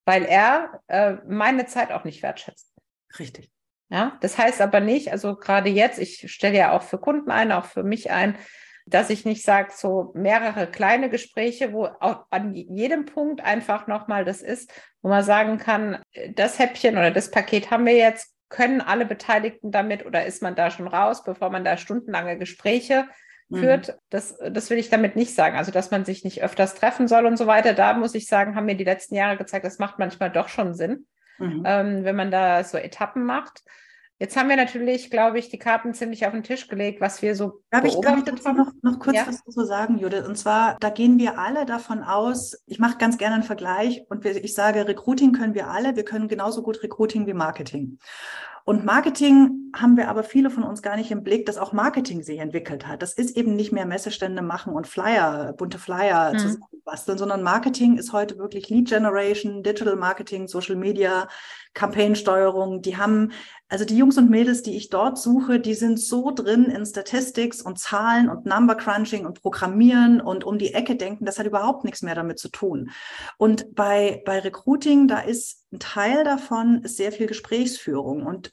weil 0.07 0.25
er 0.25 0.81
äh, 0.87 1.17
meine 1.29 1.67
Zeit 1.67 1.93
auch 1.93 2.05
nicht 2.05 2.23
wertschätzt. 2.23 2.73
Richtig. 3.19 3.51
Ja, 3.89 4.19
das 4.21 4.39
heißt 4.39 4.63
aber 4.63 4.81
nicht, 4.81 5.13
also 5.13 5.37
gerade 5.37 5.69
jetzt, 5.69 5.99
ich 5.99 6.33
stelle 6.33 6.57
ja 6.57 6.73
auch 6.73 6.83
für 6.83 6.99
Kunden 6.99 7.31
ein, 7.31 7.53
auch 7.53 7.67
für 7.67 7.85
mich 7.85 8.11
ein, 8.11 8.37
dass 8.87 9.11
ich 9.11 9.25
nicht 9.25 9.45
sage, 9.45 9.73
so 9.75 10.13
mehrere 10.15 10.69
kleine 10.69 11.11
Gespräche, 11.11 11.73
wo 11.73 11.87
auch 12.01 12.25
an 12.31 12.55
jedem 12.55 13.05
Punkt 13.05 13.41
einfach 13.43 13.87
nochmal 13.87 14.25
das 14.25 14.43
ist, 14.43 14.73
wo 15.03 15.09
man 15.09 15.25
sagen 15.25 15.59
kann, 15.59 16.01
das 16.35 16.59
Häppchen 16.59 16.97
oder 16.97 17.11
das 17.11 17.31
Paket 17.31 17.71
haben 17.71 17.85
wir 17.87 17.97
jetzt, 17.97 18.33
können 18.49 18.81
alle 18.81 19.07
Beteiligten 19.07 19.73
damit 19.73 20.07
oder 20.07 20.25
ist 20.25 20.41
man 20.41 20.55
da 20.55 20.71
schon 20.71 20.87
raus, 20.87 21.25
bevor 21.25 21.51
man 21.51 21.65
da 21.65 21.77
stundenlange 21.77 22.39
Gespräche 22.39 23.09
mhm. 23.49 23.59
führt. 23.59 23.99
Das, 24.11 24.39
das 24.51 24.71
will 24.71 24.79
ich 24.79 24.91
damit 24.91 25.17
nicht 25.17 25.35
sagen. 25.35 25.57
Also, 25.57 25.73
dass 25.73 25.91
man 25.91 26.05
sich 26.05 26.25
nicht 26.25 26.43
öfters 26.43 26.75
treffen 26.75 27.09
soll 27.09 27.27
und 27.27 27.37
so 27.37 27.47
weiter. 27.47 27.73
Da 27.73 27.95
muss 27.95 28.15
ich 28.15 28.27
sagen, 28.27 28.57
haben 28.57 28.67
mir 28.67 28.77
die 28.77 28.85
letzten 28.85 29.15
Jahre 29.15 29.37
gezeigt, 29.37 29.65
das 29.65 29.79
macht 29.79 29.99
manchmal 29.99 30.31
doch 30.31 30.49
schon 30.49 30.75
Sinn, 30.75 31.07
mhm. 31.39 31.63
ähm, 31.65 32.05
wenn 32.05 32.17
man 32.17 32.31
da 32.31 32.63
so 32.65 32.79
Etappen 32.79 33.25
macht. 33.25 33.63
Jetzt 34.19 34.35
haben 34.39 34.49
wir 34.49 34.57
natürlich, 34.57 35.11
glaube 35.11 35.39
ich, 35.39 35.51
die 35.51 35.59
Karten 35.59 35.93
ziemlich 35.93 36.25
auf 36.25 36.33
den 36.33 36.43
Tisch 36.43 36.69
gelegt, 36.69 37.03
was 37.03 37.21
wir 37.21 37.35
so 37.37 37.61
darf 37.69 37.85
ich, 37.85 38.01
darf 38.01 38.17
ich 38.17 38.25
dazu 38.25 38.51
noch, 38.51 38.73
noch 38.81 38.99
kurz 38.99 39.15
ja? 39.15 39.27
was 39.27 39.45
dazu 39.45 39.63
sagen, 39.67 39.99
Judith? 39.99 40.27
Und 40.27 40.39
zwar, 40.39 40.79
da 40.81 40.89
gehen 40.89 41.19
wir 41.19 41.39
alle 41.39 41.67
davon 41.67 42.03
aus, 42.03 42.57
ich 42.65 42.79
mache 42.79 42.97
ganz 42.97 43.19
gerne 43.19 43.35
einen 43.35 43.45
Vergleich 43.45 44.05
und 44.09 44.25
ich 44.25 44.55
sage, 44.55 44.89
Recruiting 44.89 45.33
können 45.33 45.55
wir 45.55 45.69
alle, 45.69 45.97
wir 45.97 46.05
können 46.05 46.29
genauso 46.29 46.63
gut 46.63 46.83
Recruiting 46.83 47.27
wie 47.27 47.35
Marketing. 47.35 47.99
Und 48.69 48.85
Marketing 48.85 49.71
haben 49.77 49.97
wir 49.97 50.09
aber 50.09 50.25
viele 50.25 50.51
von 50.51 50.65
uns 50.65 50.83
gar 50.83 50.97
nicht 50.97 51.13
im 51.13 51.23
Blick, 51.23 51.47
dass 51.47 51.57
auch 51.57 51.73
Marketing 51.73 52.25
sich 52.25 52.41
entwickelt 52.41 52.89
hat. 52.89 53.01
Das 53.01 53.13
ist 53.13 53.37
eben 53.37 53.55
nicht 53.55 53.71
mehr 53.71 53.87
Messestände 53.87 54.43
machen 54.43 54.73
und 54.73 54.89
Flyer, 54.89 55.53
bunte 55.53 55.79
Flyer 55.79 56.33
mhm. 56.33 56.39
zusammenbasteln, 56.39 57.17
sondern 57.17 57.45
Marketing 57.45 57.97
ist 57.97 58.13
heute 58.13 58.39
wirklich 58.39 58.69
Lead 58.69 58.89
Generation, 58.89 59.63
Digital 59.63 59.95
Marketing, 59.95 60.49
Social 60.49 60.75
Media, 60.75 61.29
Campaignsteuerung. 61.77 62.83
Die 62.83 62.97
haben 62.97 63.31
also 63.69 63.85
die 63.85 63.97
Jungs 63.97 64.17
und 64.17 64.31
Mädels, 64.31 64.63
die 64.63 64.77
ich 64.77 64.91
dort 64.91 65.19
suche, 65.19 65.59
die 65.59 65.75
sind 65.75 65.99
so 65.99 66.31
drin 66.31 66.67
in 66.67 66.87
Statistics 66.87 67.61
und 67.61 67.81
Zahlen 67.81 68.29
und 68.29 68.47
Number 68.47 68.77
Crunching 68.77 69.27
und 69.27 69.43
Programmieren 69.43 70.21
und 70.21 70.45
um 70.45 70.57
die 70.59 70.73
Ecke 70.73 70.95
denken, 70.95 71.25
das 71.25 71.41
hat 71.41 71.47
überhaupt 71.47 71.83
nichts 71.83 72.03
mehr 72.03 72.15
damit 72.15 72.39
zu 72.39 72.49
tun. 72.49 72.91
Und 73.39 73.75
bei, 73.75 74.23
bei 74.25 74.39
Recruiting, 74.39 75.09
da 75.09 75.19
ist 75.19 75.67
ein 75.73 75.81
Teil 75.81 76.23
davon 76.23 76.83
sehr 76.85 77.11
viel 77.11 77.27
Gesprächsführung. 77.27 78.25
Und 78.25 78.53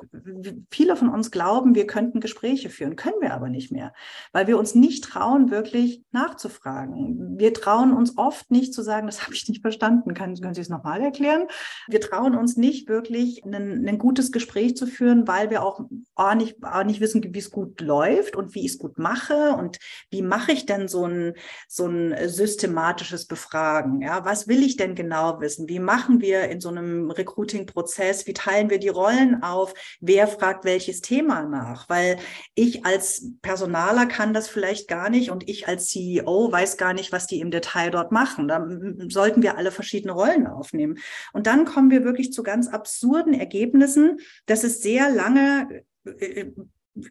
viele 0.71 0.95
von 0.95 1.09
uns 1.09 1.29
glauben, 1.29 1.75
wir 1.75 1.85
könnten 1.85 2.19
Gespräche 2.19 2.71
führen, 2.71 2.95
können 2.95 3.21
wir 3.21 3.35
aber 3.35 3.49
nicht 3.49 3.71
mehr, 3.71 3.93
weil 4.31 4.47
wir 4.47 4.57
uns 4.57 4.73
nicht 4.73 5.03
trauen, 5.03 5.51
wirklich 5.51 6.03
nachzufragen. 6.11 7.37
Wir 7.37 7.53
trauen 7.53 7.93
uns 7.93 8.17
oft 8.17 8.49
nicht 8.49 8.73
zu 8.73 8.81
sagen, 8.81 9.05
das 9.05 9.23
habe 9.23 9.35
ich 9.35 9.47
nicht 9.47 9.61
verstanden. 9.61 10.15
Können, 10.15 10.35
können 10.41 10.55
Sie 10.55 10.61
es 10.61 10.69
nochmal 10.69 11.01
erklären? 11.01 11.47
Wir 11.87 12.01
trauen 12.01 12.35
uns 12.35 12.57
nicht 12.57 12.89
wirklich, 12.89 13.12
ein, 13.13 13.87
ein 13.87 13.97
gutes 13.97 14.31
Gespräch 14.31 14.75
zu 14.77 14.87
führen 14.87 15.23
weil 15.27 15.49
wir 15.49 15.63
auch 15.63 15.81
A 16.15 16.35
nicht, 16.35 16.57
A 16.61 16.83
nicht 16.83 17.01
wissen, 17.01 17.23
wie 17.33 17.39
es 17.39 17.51
gut 17.51 17.81
läuft 17.81 18.35
und 18.35 18.53
wie 18.53 18.65
ich 18.65 18.73
es 18.73 18.77
gut 18.77 18.97
mache 18.97 19.55
und 19.57 19.79
wie 20.09 20.21
mache 20.21 20.51
ich 20.51 20.65
denn 20.65 20.87
so 20.87 21.05
ein, 21.07 21.33
so 21.67 21.87
ein 21.87 22.15
systematisches 22.27 23.25
Befragen. 23.25 24.01
Ja, 24.01 24.25
was 24.25 24.47
will 24.47 24.63
ich 24.63 24.77
denn 24.77 24.95
genau 24.95 25.39
wissen? 25.41 25.67
Wie 25.69 25.79
machen 25.79 26.21
wir 26.21 26.49
in 26.49 26.61
so 26.61 26.69
einem 26.69 27.09
Recruiting-Prozess? 27.09 28.27
Wie 28.27 28.33
teilen 28.33 28.69
wir 28.69 28.79
die 28.79 28.89
Rollen 28.89 29.41
auf? 29.41 29.73
Wer 29.99 30.27
fragt 30.27 30.65
welches 30.65 31.01
Thema 31.01 31.43
nach? 31.43 31.89
Weil 31.89 32.17
ich 32.55 32.85
als 32.85 33.31
Personaler 33.41 34.05
kann 34.05 34.33
das 34.33 34.47
vielleicht 34.47 34.87
gar 34.87 35.09
nicht 35.09 35.31
und 35.31 35.49
ich 35.49 35.67
als 35.67 35.87
CEO 35.87 36.51
weiß 36.51 36.77
gar 36.77 36.93
nicht, 36.93 37.11
was 37.11 37.27
die 37.27 37.39
im 37.39 37.51
Detail 37.51 37.89
dort 37.89 38.11
machen. 38.11 38.47
Da 38.47 38.67
sollten 39.09 39.41
wir 39.41 39.57
alle 39.57 39.71
verschiedene 39.71 40.13
Rollen 40.13 40.47
aufnehmen. 40.47 40.99
Und 41.31 41.47
dann 41.47 41.65
kommen 41.65 41.89
wir 41.89 42.03
wirklich 42.03 42.31
zu 42.31 42.43
ganz 42.43 42.67
absurden 42.67 43.02
Ergebnissen, 43.33 44.19
dass 44.45 44.63
es 44.63 44.81
sehr 44.81 45.09
lange 45.09 45.83
äh, 46.05 46.45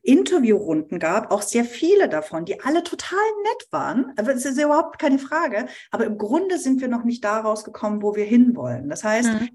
Interviewrunden 0.03 0.99
gab, 0.99 1.33
auch 1.33 1.43
sehr 1.43 1.65
viele 1.65 2.09
davon, 2.09 2.45
die 2.45 2.61
alle 2.61 2.85
total 2.85 3.19
nett 3.43 3.67
waren. 3.73 4.13
Aber 4.17 4.33
es 4.33 4.45
ist 4.45 4.59
ja 4.59 4.67
überhaupt 4.67 4.99
keine 4.99 5.19
Frage. 5.19 5.67
Aber 5.91 6.05
im 6.05 6.19
Grunde 6.19 6.59
sind 6.59 6.81
wir 6.81 6.89
noch 6.89 7.05
nicht 7.05 7.25
da 7.25 7.41
rausgekommen, 7.41 8.03
wo 8.03 8.15
wir 8.15 8.25
hinwollen. 8.25 8.89
Das 8.89 9.03
heißt, 9.03 9.33
mhm. 9.33 9.49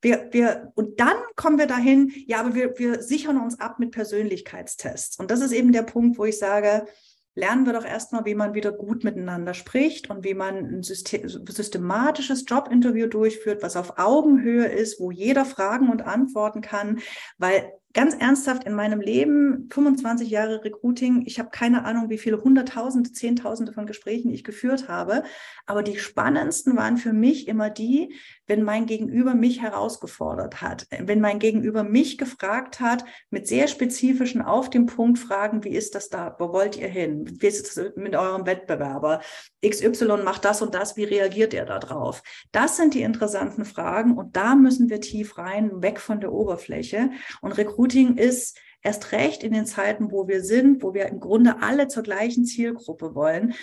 wir, 0.00 0.28
wir, 0.30 0.72
und 0.74 1.00
dann 1.00 1.16
kommen 1.36 1.58
wir 1.58 1.66
dahin, 1.66 2.12
ja, 2.26 2.40
aber 2.40 2.54
wir, 2.54 2.78
wir 2.78 3.02
sichern 3.02 3.38
uns 3.38 3.60
ab 3.60 3.78
mit 3.78 3.90
Persönlichkeitstests. 3.90 5.18
Und 5.18 5.30
das 5.30 5.40
ist 5.40 5.52
eben 5.52 5.72
der 5.72 5.82
Punkt, 5.82 6.18
wo 6.18 6.24
ich 6.24 6.38
sage, 6.38 6.86
lernen 7.34 7.66
wir 7.66 7.72
doch 7.72 7.84
erstmal, 7.84 8.24
wie 8.24 8.34
man 8.34 8.54
wieder 8.54 8.72
gut 8.72 9.04
miteinander 9.04 9.54
spricht 9.54 10.10
und 10.10 10.24
wie 10.24 10.34
man 10.34 10.56
ein 10.56 10.82
systematisches 10.82 12.44
Jobinterview 12.46 13.08
durchführt, 13.08 13.62
was 13.62 13.76
auf 13.76 13.98
Augenhöhe 13.98 14.66
ist, 14.66 15.00
wo 15.00 15.10
jeder 15.10 15.44
Fragen 15.44 15.90
und 15.90 16.02
antworten 16.02 16.60
kann, 16.60 17.00
weil 17.38 17.72
ganz 17.94 18.14
ernsthaft 18.14 18.64
in 18.64 18.74
meinem 18.74 19.00
Leben, 19.00 19.68
25 19.72 20.28
Jahre 20.28 20.64
Recruiting, 20.64 21.22
ich 21.26 21.38
habe 21.38 21.50
keine 21.50 21.84
Ahnung, 21.84 22.10
wie 22.10 22.18
viele 22.18 22.42
Hunderttausende, 22.42 23.12
Zehntausende 23.12 23.72
von 23.72 23.86
Gesprächen 23.86 24.30
ich 24.30 24.42
geführt 24.42 24.88
habe, 24.88 25.22
aber 25.64 25.82
die 25.82 25.98
spannendsten 25.98 26.76
waren 26.76 26.96
für 26.96 27.12
mich 27.12 27.46
immer 27.46 27.70
die, 27.70 28.12
wenn 28.46 28.62
mein 28.64 28.86
Gegenüber 28.86 29.34
mich 29.34 29.62
herausgefordert 29.62 30.60
hat, 30.60 30.86
wenn 30.90 31.20
mein 31.20 31.38
Gegenüber 31.38 31.84
mich 31.84 32.18
gefragt 32.18 32.80
hat, 32.80 33.04
mit 33.30 33.46
sehr 33.46 33.68
spezifischen 33.68 34.42
auf 34.42 34.68
dem 34.68 34.86
Punkt 34.86 35.18
Fragen, 35.18 35.62
wie 35.62 35.70
ist 35.70 35.94
das 35.94 36.08
da, 36.08 36.34
wo 36.38 36.52
wollt 36.52 36.76
ihr 36.76 36.88
hin, 36.88 37.24
wie 37.40 37.46
ist 37.46 37.76
es 37.76 37.96
mit 37.96 38.16
eurem 38.16 38.44
Wettbewerber, 38.44 39.20
XY 39.68 40.18
macht 40.24 40.44
das 40.44 40.62
und 40.62 40.74
das, 40.74 40.96
wie 40.96 41.04
reagiert 41.04 41.54
ihr 41.54 41.64
darauf? 41.64 42.22
Das 42.52 42.76
sind 42.76 42.94
die 42.94 43.02
interessanten 43.02 43.64
Fragen 43.64 44.16
und 44.16 44.36
da 44.36 44.54
müssen 44.54 44.90
wir 44.90 45.00
tief 45.00 45.38
rein, 45.38 45.82
weg 45.82 46.00
von 46.00 46.20
der 46.20 46.32
Oberfläche 46.32 47.10
und 47.40 47.52
Recruiting 47.52 48.16
ist 48.16 48.58
erst 48.82 49.12
recht 49.12 49.42
in 49.42 49.52
den 49.52 49.66
Zeiten, 49.66 50.12
wo 50.12 50.28
wir 50.28 50.44
sind, 50.44 50.82
wo 50.82 50.94
wir 50.94 51.06
im 51.06 51.18
Grunde 51.18 51.62
alle 51.62 51.88
zur 51.88 52.02
gleichen 52.02 52.44
Zielgruppe 52.44 53.14
wollen, 53.14 53.54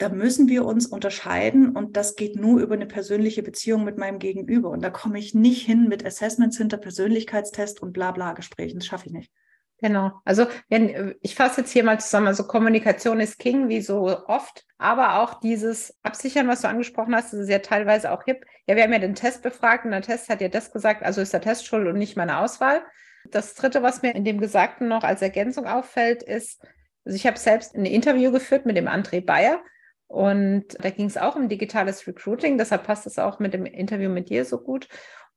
da 0.00 0.08
müssen 0.08 0.48
wir 0.48 0.64
uns 0.64 0.86
unterscheiden 0.86 1.76
und 1.76 1.94
das 1.94 2.16
geht 2.16 2.34
nur 2.34 2.60
über 2.60 2.74
eine 2.74 2.86
persönliche 2.86 3.42
Beziehung 3.42 3.84
mit 3.84 3.98
meinem 3.98 4.18
Gegenüber. 4.18 4.70
Und 4.70 4.82
da 4.82 4.88
komme 4.88 5.18
ich 5.18 5.34
nicht 5.34 5.66
hin 5.66 5.88
mit 5.88 6.06
Assessment 6.06 6.54
Center, 6.54 6.78
Persönlichkeitstest 6.78 7.82
und 7.82 7.92
bla 7.92 8.10
bla 8.10 8.32
Gesprächen. 8.32 8.78
Das 8.78 8.86
schaffe 8.86 9.08
ich 9.08 9.12
nicht. 9.12 9.30
Genau. 9.80 10.12
Also 10.24 10.46
wenn, 10.68 11.14
ich 11.22 11.34
fasse 11.34 11.62
jetzt 11.62 11.72
hier 11.72 11.84
mal 11.84 11.98
zusammen, 11.98 12.26
also 12.26 12.46
Kommunikation 12.46 13.18
ist 13.20 13.38
King, 13.38 13.68
wie 13.68 13.80
so 13.80 14.26
oft, 14.26 14.66
aber 14.78 15.20
auch 15.20 15.40
dieses 15.40 15.98
Absichern, 16.02 16.48
was 16.48 16.60
du 16.60 16.68
angesprochen 16.68 17.14
hast, 17.14 17.32
das 17.32 17.40
ist 17.40 17.48
ja 17.48 17.60
teilweise 17.60 18.12
auch 18.12 18.24
hip. 18.24 18.44
Ja, 18.66 18.76
wir 18.76 18.82
haben 18.82 18.92
ja 18.92 18.98
den 18.98 19.14
Test 19.14 19.42
befragt 19.42 19.86
und 19.86 19.92
der 19.92 20.02
Test 20.02 20.28
hat 20.28 20.42
ja 20.42 20.48
das 20.48 20.72
gesagt, 20.72 21.02
also 21.02 21.20
ist 21.20 21.32
der 21.32 21.40
Test 21.40 21.66
schuld 21.66 21.86
und 21.88 21.96
nicht 21.96 22.16
meine 22.16 22.38
Auswahl. 22.38 22.82
Das 23.30 23.54
dritte, 23.54 23.82
was 23.82 24.02
mir 24.02 24.14
in 24.14 24.24
dem 24.24 24.38
Gesagten 24.38 24.88
noch 24.88 25.02
als 25.02 25.22
Ergänzung 25.22 25.66
auffällt, 25.66 26.22
ist, 26.22 26.62
also 27.04 27.16
ich 27.16 27.26
habe 27.26 27.38
selbst 27.38 27.74
ein 27.74 27.86
Interview 27.86 28.32
geführt 28.32 28.66
mit 28.66 28.76
dem 28.76 28.88
André 28.88 29.24
Bayer 29.24 29.60
und 30.08 30.64
da 30.78 30.90
ging 30.90 31.06
es 31.06 31.16
auch 31.16 31.36
um 31.36 31.48
digitales 31.48 32.06
Recruiting, 32.06 32.58
deshalb 32.58 32.84
passt 32.84 33.06
es 33.06 33.18
auch 33.18 33.38
mit 33.38 33.54
dem 33.54 33.64
Interview 33.64 34.10
mit 34.10 34.28
dir 34.28 34.44
so 34.44 34.58
gut. 34.58 34.88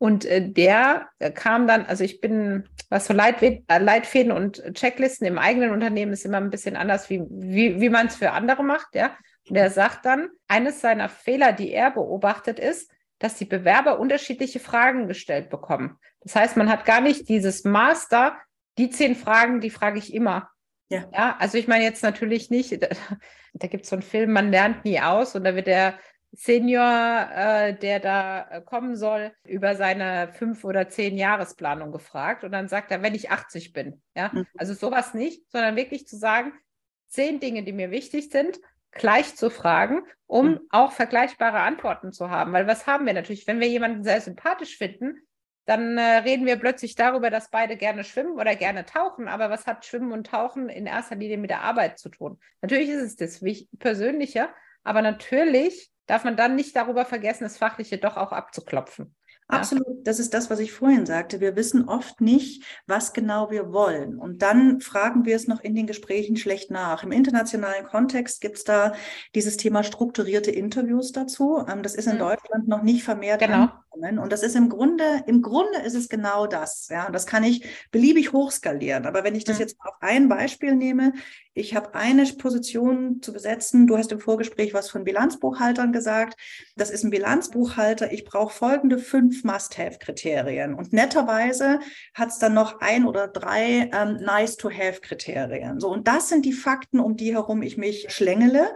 Und 0.04 0.26
äh, 0.26 0.52
der 0.52 1.08
äh, 1.20 1.32
kam 1.32 1.66
dann, 1.66 1.86
also 1.86 2.04
ich 2.04 2.20
bin, 2.20 2.68
was 2.90 3.06
so 3.06 3.14
Leitfäden, 3.14 3.64
äh, 3.70 3.80
Leitfäden 3.80 4.34
und 4.34 4.62
Checklisten 4.74 5.26
im 5.26 5.38
eigenen 5.38 5.72
Unternehmen 5.72 6.12
ist 6.12 6.26
immer 6.26 6.42
ein 6.42 6.50
bisschen 6.50 6.76
anders, 6.76 7.10
wie, 7.10 7.24
wie, 7.30 7.80
wie 7.80 7.88
man 7.88 8.08
es 8.08 8.18
für 8.18 8.32
andere 8.32 8.66
macht, 8.66 8.96
ja. 8.96 9.16
Und 9.48 9.56
er 9.56 9.70
sagt 9.70 10.06
dann, 10.06 10.28
eines 10.50 10.82
seiner 10.82 11.08
Fehler, 11.08 11.54
die 11.54 11.72
er 11.72 11.90
beobachtet, 11.90 12.60
ist, 12.60 12.92
dass 13.20 13.36
die 13.36 13.46
Bewerber 13.46 13.98
unterschiedliche 13.98 14.60
Fragen 14.60 15.08
gestellt 15.08 15.50
bekommen. 15.50 15.98
Das 16.20 16.36
heißt, 16.36 16.58
man 16.58 16.70
hat 16.70 16.84
gar 16.84 17.00
nicht 17.00 17.30
dieses 17.30 17.64
Master, 17.64 18.36
die 18.78 18.90
zehn 18.90 19.16
Fragen, 19.16 19.62
die 19.62 19.70
frage 19.70 20.00
ich 20.00 20.14
immer. 20.14 20.50
Ja. 20.90 21.06
ja, 21.14 21.38
also 21.40 21.58
ich 21.58 21.70
meine 21.70 21.86
jetzt 21.86 22.04
natürlich 22.04 22.50
nicht, 22.50 22.74
da, 22.84 22.90
da 23.54 23.68
gibt 23.68 23.86
es 23.86 23.90
so 23.90 23.96
einen 23.96 24.04
Film, 24.04 24.34
man 24.34 24.52
lernt 24.52 24.84
nie 24.84 25.00
aus 25.00 25.34
und 25.34 25.46
da 25.46 25.56
wird 25.56 25.68
der 25.68 25.98
Senior, 26.36 27.30
äh, 27.36 27.78
der 27.78 28.00
da 28.00 28.48
äh, 28.50 28.62
kommen 28.62 28.96
soll, 28.96 29.32
über 29.46 29.76
seine 29.76 30.34
fünf 30.34 30.64
oder 30.64 30.90
zehn 30.90 31.16
Jahresplanung 31.16 31.92
gefragt 31.92 32.44
und 32.44 32.52
dann 32.52 32.68
sagt 32.68 32.92
er, 32.92 33.04
wenn 33.04 33.14
ich 33.14 33.30
80 33.30 33.72
bin. 33.72 34.02
Ja, 34.16 34.32
mhm. 34.34 34.48
also 34.58 34.74
sowas 34.74 35.14
nicht, 35.14 35.50
sondern 35.52 35.76
wirklich 35.76 36.08
zu 36.08 36.18
sagen, 36.18 36.54
zehn 37.08 37.40
Dinge, 37.40 37.64
die 37.64 37.74
mir 37.74 37.92
wichtig 37.92 38.32
sind, 38.32 38.60
gleich 38.92 39.36
zu 39.36 39.52
fragen, 39.52 40.02
um 40.26 40.52
mhm. 40.52 40.60
auch 40.70 40.92
vergleichbare 40.92 41.60
Antworten 41.60 42.12
zu 42.12 42.32
haben. 42.32 42.52
Weil 42.52 42.68
was 42.68 42.88
haben 42.88 43.06
wir 43.06 43.14
natürlich, 43.14 43.46
wenn 43.46 43.60
wir 43.60 43.68
jemanden 43.68 44.04
sehr 44.04 44.20
sympathisch 44.20 44.78
finden, 44.78 45.18
dann 45.66 45.98
äh, 45.98 46.18
reden 46.18 46.46
wir 46.46 46.58
plötzlich 46.58 46.96
darüber, 46.96 47.30
dass 47.30 47.52
beide 47.52 47.78
gerne 47.78 48.04
schwimmen 48.04 48.40
oder 48.40 48.56
gerne 48.56 48.86
tauchen. 48.86 49.28
Aber 49.28 49.50
was 49.52 49.68
hat 49.68 49.86
Schwimmen 49.86 50.12
und 50.12 50.28
Tauchen 50.28 50.68
in 50.68 50.88
erster 50.88 51.16
Linie 51.16 51.38
mit 51.38 51.52
der 51.52 51.62
Arbeit 51.62 52.00
zu 52.00 52.10
tun? 52.10 52.40
Natürlich 52.62 52.90
ist 52.90 53.02
es 53.02 53.16
das 53.16 53.44
Persönliche, 53.80 54.50
aber 54.84 55.02
natürlich 55.02 55.93
darf 56.06 56.24
man 56.24 56.36
dann 56.36 56.56
nicht 56.56 56.76
darüber 56.76 57.06
vergessen, 57.06 57.44
das 57.44 57.58
Fachliche 57.58 57.98
doch 57.98 58.18
auch 58.18 58.32
abzuklopfen. 58.32 59.16
Absolut, 59.48 60.08
das 60.08 60.20
ist 60.20 60.34
das, 60.34 60.50
was 60.50 60.60
ich 60.60 60.72
vorhin 60.72 61.06
sagte. 61.06 61.42
Wir 61.42 61.56
wissen 61.56 61.88
oft 61.88 62.22
nicht, 62.22 62.64
was 62.88 63.14
genau 63.14 63.52
wir 63.52 63.74
wollen. 63.74 64.18
Und 64.18 64.42
dann 64.42 64.80
fragen 64.80 65.26
wir 65.26 65.36
es 65.36 65.48
noch 65.48 65.60
in 65.60 65.76
den 65.76 65.86
Gesprächen 65.86 66.38
schlecht 66.38 66.72
nach. 66.72 67.04
Im 67.04 67.12
internationalen 67.12 67.86
Kontext 67.86 68.42
gibt 68.42 68.58
es 68.58 68.64
da 68.64 68.94
dieses 69.36 69.58
Thema 69.58 69.84
strukturierte 69.84 70.50
Interviews 70.50 71.12
dazu. 71.12 71.64
Ähm, 71.68 71.84
das 71.84 71.94
ist 71.94 72.08
in 72.08 72.16
mhm. 72.16 72.20
Deutschland 72.20 72.68
noch 72.68 72.84
nicht 72.84 73.04
vermehrt 73.04 73.42
genau. 73.42 73.70
Kommen. 73.94 74.20
Und 74.20 74.32
das 74.32 74.44
ist 74.44 74.56
im 74.56 74.70
Grunde, 74.70 75.24
im 75.28 75.42
Grunde 75.42 75.80
ist 75.80 75.96
es 75.96 76.10
genau 76.10 76.48
das. 76.48 76.88
Ja, 76.90 77.08
und 77.08 77.14
das 77.14 77.26
kann 77.26 77.44
ich 77.44 77.66
beliebig 77.92 78.34
hochskalieren. 78.34 79.06
Aber 79.06 79.24
wenn 79.24 79.36
ich 79.36 79.44
das 79.44 79.58
mhm. 79.58 79.62
jetzt 79.62 79.78
auf 79.80 79.96
ein 80.02 80.28
Beispiel 80.30 80.76
nehme, 80.76 81.14
ich 81.54 81.76
habe 81.76 81.94
eine 81.94 82.26
Position 82.26 83.22
zu 83.22 83.32
besetzen. 83.32 83.86
Du 83.86 83.98
hast 83.98 84.12
im 84.12 84.20
Vorgespräch 84.20 84.74
was 84.74 84.90
von 84.90 85.04
Bilanzbuchhaltern 85.04 85.92
gesagt. 85.92 86.40
Das 86.76 86.90
ist 86.90 87.04
ein 87.04 87.12
Bilanzbuchhalter. 87.12 88.12
Ich 88.12 88.26
brauche 88.26 88.54
folgende 88.54 88.98
fünf 88.98 89.44
Must-Have-Kriterien. 89.44 90.74
Und 90.74 90.94
netterweise 90.94 91.80
hat 92.16 92.30
es 92.30 92.40
dann 92.40 92.56
noch 92.56 92.82
ein 92.82 93.06
oder 93.06 93.28
drei 93.28 93.92
ähm, 93.94 94.18
Nice-to-Have-Kriterien. 94.22 95.80
So, 95.80 95.90
und 95.90 96.08
das 96.08 96.30
sind 96.30 96.46
die 96.46 96.54
Fakten, 96.54 97.00
um 97.00 97.18
die 97.18 97.34
herum 97.34 97.62
ich 97.62 97.78
mich 97.78 98.08
schlängele. 98.10 98.74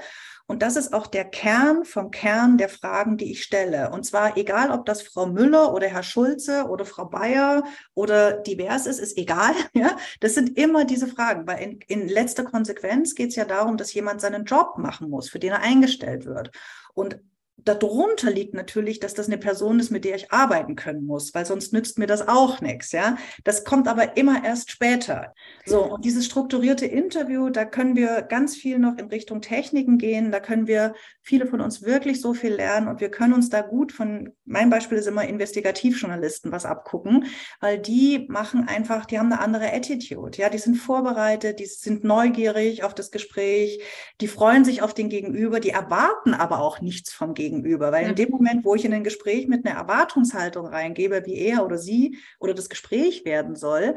Und 0.49 0.61
das 0.61 0.77
ist 0.77 0.93
auch 0.93 1.07
der 1.07 1.25
Kern 1.25 1.83
vom 1.83 2.09
Kern 2.09 2.57
der 2.57 2.69
Fragen, 2.69 3.17
die 3.17 3.31
ich 3.31 3.43
stelle. 3.43 3.91
Und 3.91 4.05
zwar 4.05 4.37
egal, 4.37 4.71
ob 4.71 4.85
das 4.85 5.01
Frau 5.01 5.25
Müller 5.25 5.73
oder 5.73 5.87
Herr 5.87 6.03
Schulze 6.03 6.67
oder 6.69 6.85
Frau 6.85 7.05
Bayer 7.05 7.63
oder 7.93 8.37
divers 8.37 8.85
ist, 8.85 8.99
ist 8.99 9.17
egal. 9.17 9.53
Ja, 9.73 9.97
das 10.21 10.33
sind 10.33 10.57
immer 10.57 10.85
diese 10.85 11.07
Fragen, 11.07 11.45
weil 11.45 11.61
in, 11.61 11.79
in 11.87 12.07
letzter 12.07 12.43
Konsequenz 12.43 13.13
geht 13.13 13.29
es 13.29 13.35
ja 13.35 13.45
darum, 13.45 13.77
dass 13.77 13.93
jemand 13.93 14.21
seinen 14.21 14.45
Job 14.45 14.77
machen 14.77 15.09
muss, 15.09 15.29
für 15.29 15.39
den 15.39 15.51
er 15.51 15.59
eingestellt 15.59 16.25
wird. 16.25 16.51
Und 16.93 17.19
darunter 17.57 18.29
liegt 18.29 18.53
natürlich, 18.53 18.99
dass 18.99 19.13
das 19.13 19.27
eine 19.27 19.37
Person 19.37 19.79
ist, 19.79 19.89
mit 19.89 20.05
der 20.05 20.15
ich 20.15 20.31
arbeiten 20.31 20.75
können 20.75 21.05
muss, 21.05 21.33
weil 21.33 21.45
sonst 21.45 21.73
nützt 21.73 21.97
mir 21.97 22.05
das 22.05 22.27
auch 22.27 22.61
nichts, 22.61 22.91
ja. 22.91 23.17
Das 23.43 23.63
kommt 23.65 23.87
aber 23.87 24.15
immer 24.15 24.43
erst 24.45 24.71
später. 24.71 25.33
So, 25.65 25.83
und 25.83 26.05
dieses 26.05 26.25
strukturierte 26.25 26.85
Interview, 26.85 27.49
da 27.49 27.65
können 27.65 27.95
wir 27.95 28.21
ganz 28.21 28.55
viel 28.55 28.79
noch 28.79 28.97
in 28.97 29.07
Richtung 29.07 29.41
Techniken 29.41 29.97
gehen, 29.97 30.31
da 30.31 30.39
können 30.39 30.67
wir 30.67 30.93
viele 31.21 31.47
von 31.47 31.59
uns 31.59 31.81
wirklich 31.81 32.21
so 32.21 32.33
viel 32.33 32.53
lernen 32.53 32.87
und 32.87 33.01
wir 33.01 33.09
können 33.09 33.33
uns 33.33 33.49
da 33.49 33.61
gut 33.61 33.91
von, 33.91 34.31
mein 34.45 34.69
Beispiel 34.69 34.99
ist 34.99 35.07
immer 35.07 35.27
Investigativjournalisten 35.27 36.51
was 36.51 36.65
abgucken, 36.65 37.25
weil 37.59 37.79
die 37.79 38.27
machen 38.29 38.67
einfach, 38.67 39.05
die 39.05 39.19
haben 39.19 39.31
eine 39.31 39.41
andere 39.41 39.73
Attitude, 39.73 40.37
ja, 40.37 40.49
die 40.49 40.59
sind 40.59 40.75
vorbereitet, 40.75 41.59
die 41.59 41.65
sind 41.65 42.03
neugierig 42.03 42.83
auf 42.83 42.93
das 42.93 43.11
Gespräch, 43.11 43.83
die 44.21 44.27
freuen 44.27 44.63
sich 44.63 44.81
auf 44.83 44.93
den 44.93 45.09
Gegenüber, 45.09 45.59
die 45.59 45.71
erwarten 45.71 46.33
aber 46.33 46.59
auch 46.59 46.81
nichts 46.81 47.11
vom 47.11 47.33
Gegenüber 47.33 47.46
gegenüber. 47.49 47.91
Weil 47.91 48.09
in 48.09 48.15
dem 48.15 48.29
Moment, 48.29 48.65
wo 48.65 48.75
ich 48.75 48.85
in 48.85 48.93
ein 48.93 49.03
Gespräch 49.03 49.47
mit 49.47 49.65
einer 49.65 49.77
Erwartungshaltung 49.79 50.67
reingebe, 50.67 51.23
wie 51.25 51.37
er 51.37 51.65
oder 51.65 51.77
sie 51.77 52.17
oder 52.39 52.53
das 52.53 52.69
Gespräch 52.69 53.25
werden 53.25 53.55
soll, 53.55 53.95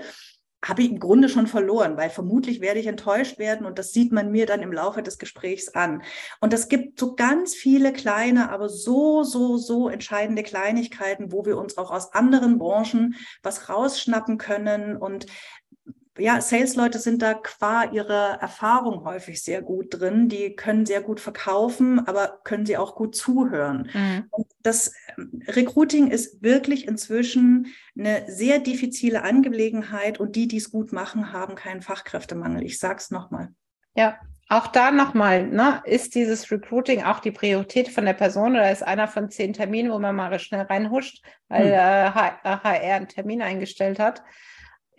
habe 0.62 0.82
ich 0.82 0.90
im 0.90 1.00
Grunde 1.00 1.28
schon 1.28 1.46
verloren, 1.46 1.96
weil 1.96 2.10
vermutlich 2.10 2.60
werde 2.60 2.80
ich 2.80 2.86
enttäuscht 2.86 3.38
werden 3.38 3.64
und 3.64 3.78
das 3.78 3.92
sieht 3.92 4.12
man 4.12 4.30
mir 4.30 4.44
dann 4.44 4.60
im 4.60 4.72
Laufe 4.72 5.02
des 5.02 5.18
Gesprächs 5.18 5.68
an. 5.68 6.02
Und 6.40 6.52
es 6.52 6.68
gibt 6.68 7.00
so 7.00 7.14
ganz 7.14 7.54
viele 7.54 7.92
kleine, 7.94 8.50
aber 8.50 8.68
so, 8.68 9.22
so, 9.22 9.56
so 9.56 9.88
entscheidende 9.88 10.42
Kleinigkeiten, 10.42 11.32
wo 11.32 11.46
wir 11.46 11.56
uns 11.56 11.78
auch 11.78 11.90
aus 11.90 12.12
anderen 12.12 12.58
Branchen 12.58 13.14
was 13.42 13.70
rausschnappen 13.70 14.36
können 14.36 14.96
und 14.96 15.26
ja, 16.20 16.40
Sales-Leute 16.40 16.98
sind 16.98 17.22
da 17.22 17.34
qua 17.34 17.84
ihrer 17.84 18.38
Erfahrung 18.40 19.04
häufig 19.04 19.42
sehr 19.42 19.62
gut 19.62 20.00
drin. 20.00 20.28
Die 20.28 20.54
können 20.54 20.86
sehr 20.86 21.00
gut 21.00 21.20
verkaufen, 21.20 22.06
aber 22.06 22.40
können 22.44 22.66
sie 22.66 22.76
auch 22.76 22.94
gut 22.94 23.16
zuhören. 23.16 23.90
Mhm. 23.92 24.26
Und 24.30 24.46
das 24.62 24.92
ähm, 25.16 25.42
Recruiting 25.48 26.10
ist 26.10 26.42
wirklich 26.42 26.86
inzwischen 26.86 27.68
eine 27.98 28.24
sehr 28.28 28.58
diffizile 28.58 29.22
Angelegenheit 29.22 30.20
und 30.20 30.36
die, 30.36 30.48
die 30.48 30.58
es 30.58 30.70
gut 30.70 30.92
machen, 30.92 31.32
haben 31.32 31.54
keinen 31.54 31.82
Fachkräftemangel. 31.82 32.62
Ich 32.62 32.78
sage 32.78 32.98
es 32.98 33.10
nochmal. 33.10 33.48
Ja, 33.96 34.18
auch 34.48 34.66
da 34.66 34.90
nochmal, 34.90 35.46
ne, 35.46 35.80
ist 35.84 36.16
dieses 36.16 36.50
Recruiting 36.50 37.04
auch 37.04 37.20
die 37.20 37.30
Priorität 37.30 37.88
von 37.88 38.04
der 38.04 38.14
Person 38.14 38.52
oder 38.52 38.70
ist 38.70 38.82
einer 38.82 39.06
von 39.06 39.30
zehn 39.30 39.52
Terminen, 39.52 39.92
wo 39.92 39.98
man 40.00 40.16
mal 40.16 40.36
schnell 40.40 40.62
reinhuscht, 40.62 41.24
weil 41.48 41.66
hm. 41.66 41.72
äh, 41.72 42.10
HR 42.10 42.94
einen 42.96 43.06
Termin 43.06 43.42
eingestellt 43.42 44.00
hat? 44.00 44.24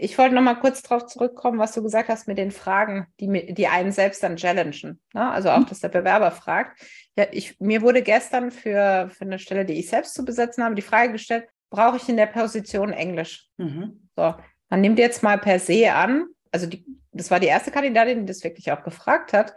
Ich 0.04 0.18
wollte 0.18 0.34
noch 0.34 0.42
mal 0.42 0.56
kurz 0.56 0.82
darauf 0.82 1.06
zurückkommen, 1.06 1.60
was 1.60 1.74
du 1.74 1.84
gesagt 1.84 2.10
hast 2.10 2.28
mit 2.28 2.40
den 2.40 2.50
Fragen, 2.50 3.06
die, 3.20 3.54
die 3.54 3.68
einen 3.68 3.92
selbst 3.92 4.24
dann 4.24 4.36
challengen. 4.36 5.00
Ne? 5.14 5.30
Also 5.30 5.52
auch, 5.52 5.60
mhm. 5.60 5.68
dass 5.68 5.80
der 5.80 5.90
Bewerber 5.90 6.32
fragt. 6.32 6.82
Ja, 7.16 7.28
ich, 7.32 7.60
mir 7.60 7.84
wurde 7.84 8.02
gestern 8.02 8.50
für, 8.50 9.12
für 9.14 9.26
eine 9.26 9.38
Stelle, 9.38 9.64
die 9.64 9.74
ich 9.74 9.90
selbst 9.90 10.16
zu 10.16 10.26
besetzen 10.26 10.64
habe, 10.64 10.74
die 10.74 10.82
Frage 10.82 11.12
gestellt, 11.12 11.48
brauche 11.70 11.98
ich 11.98 12.10
in 12.10 12.18
der 12.18 12.26
Position 12.26 12.94
Englisch? 12.94 13.48
Mhm. 13.58 14.10
So, 14.16 14.34
man 14.70 14.82
nimmt 14.82 14.98
jetzt 14.98 15.22
mal 15.22 15.38
per 15.38 15.60
se 15.60 15.94
an, 15.94 16.26
also 16.52 16.66
die, 16.66 16.84
das 17.12 17.30
war 17.30 17.40
die 17.40 17.48
erste 17.48 17.70
Kandidatin, 17.70 18.22
die 18.22 18.26
das 18.26 18.44
wirklich 18.44 18.72
auch 18.72 18.84
gefragt 18.84 19.34
hat, 19.34 19.54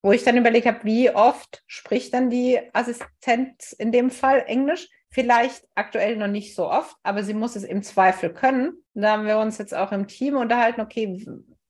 wo 0.00 0.12
ich 0.12 0.22
dann 0.22 0.38
überlegt 0.38 0.66
habe, 0.66 0.84
wie 0.84 1.10
oft 1.10 1.62
spricht 1.66 2.14
dann 2.14 2.30
die 2.30 2.58
Assistenz 2.72 3.72
in 3.72 3.92
dem 3.92 4.10
Fall 4.10 4.44
Englisch? 4.46 4.88
Vielleicht 5.14 5.64
aktuell 5.76 6.16
noch 6.16 6.26
nicht 6.26 6.56
so 6.56 6.68
oft, 6.68 6.96
aber 7.04 7.22
sie 7.22 7.34
muss 7.34 7.54
es 7.54 7.62
im 7.62 7.84
Zweifel 7.84 8.30
können. 8.30 8.72
Da 8.94 9.12
haben 9.12 9.26
wir 9.26 9.38
uns 9.38 9.58
jetzt 9.58 9.72
auch 9.72 9.92
im 9.92 10.08
Team 10.08 10.34
unterhalten, 10.34 10.80
okay, 10.80 11.24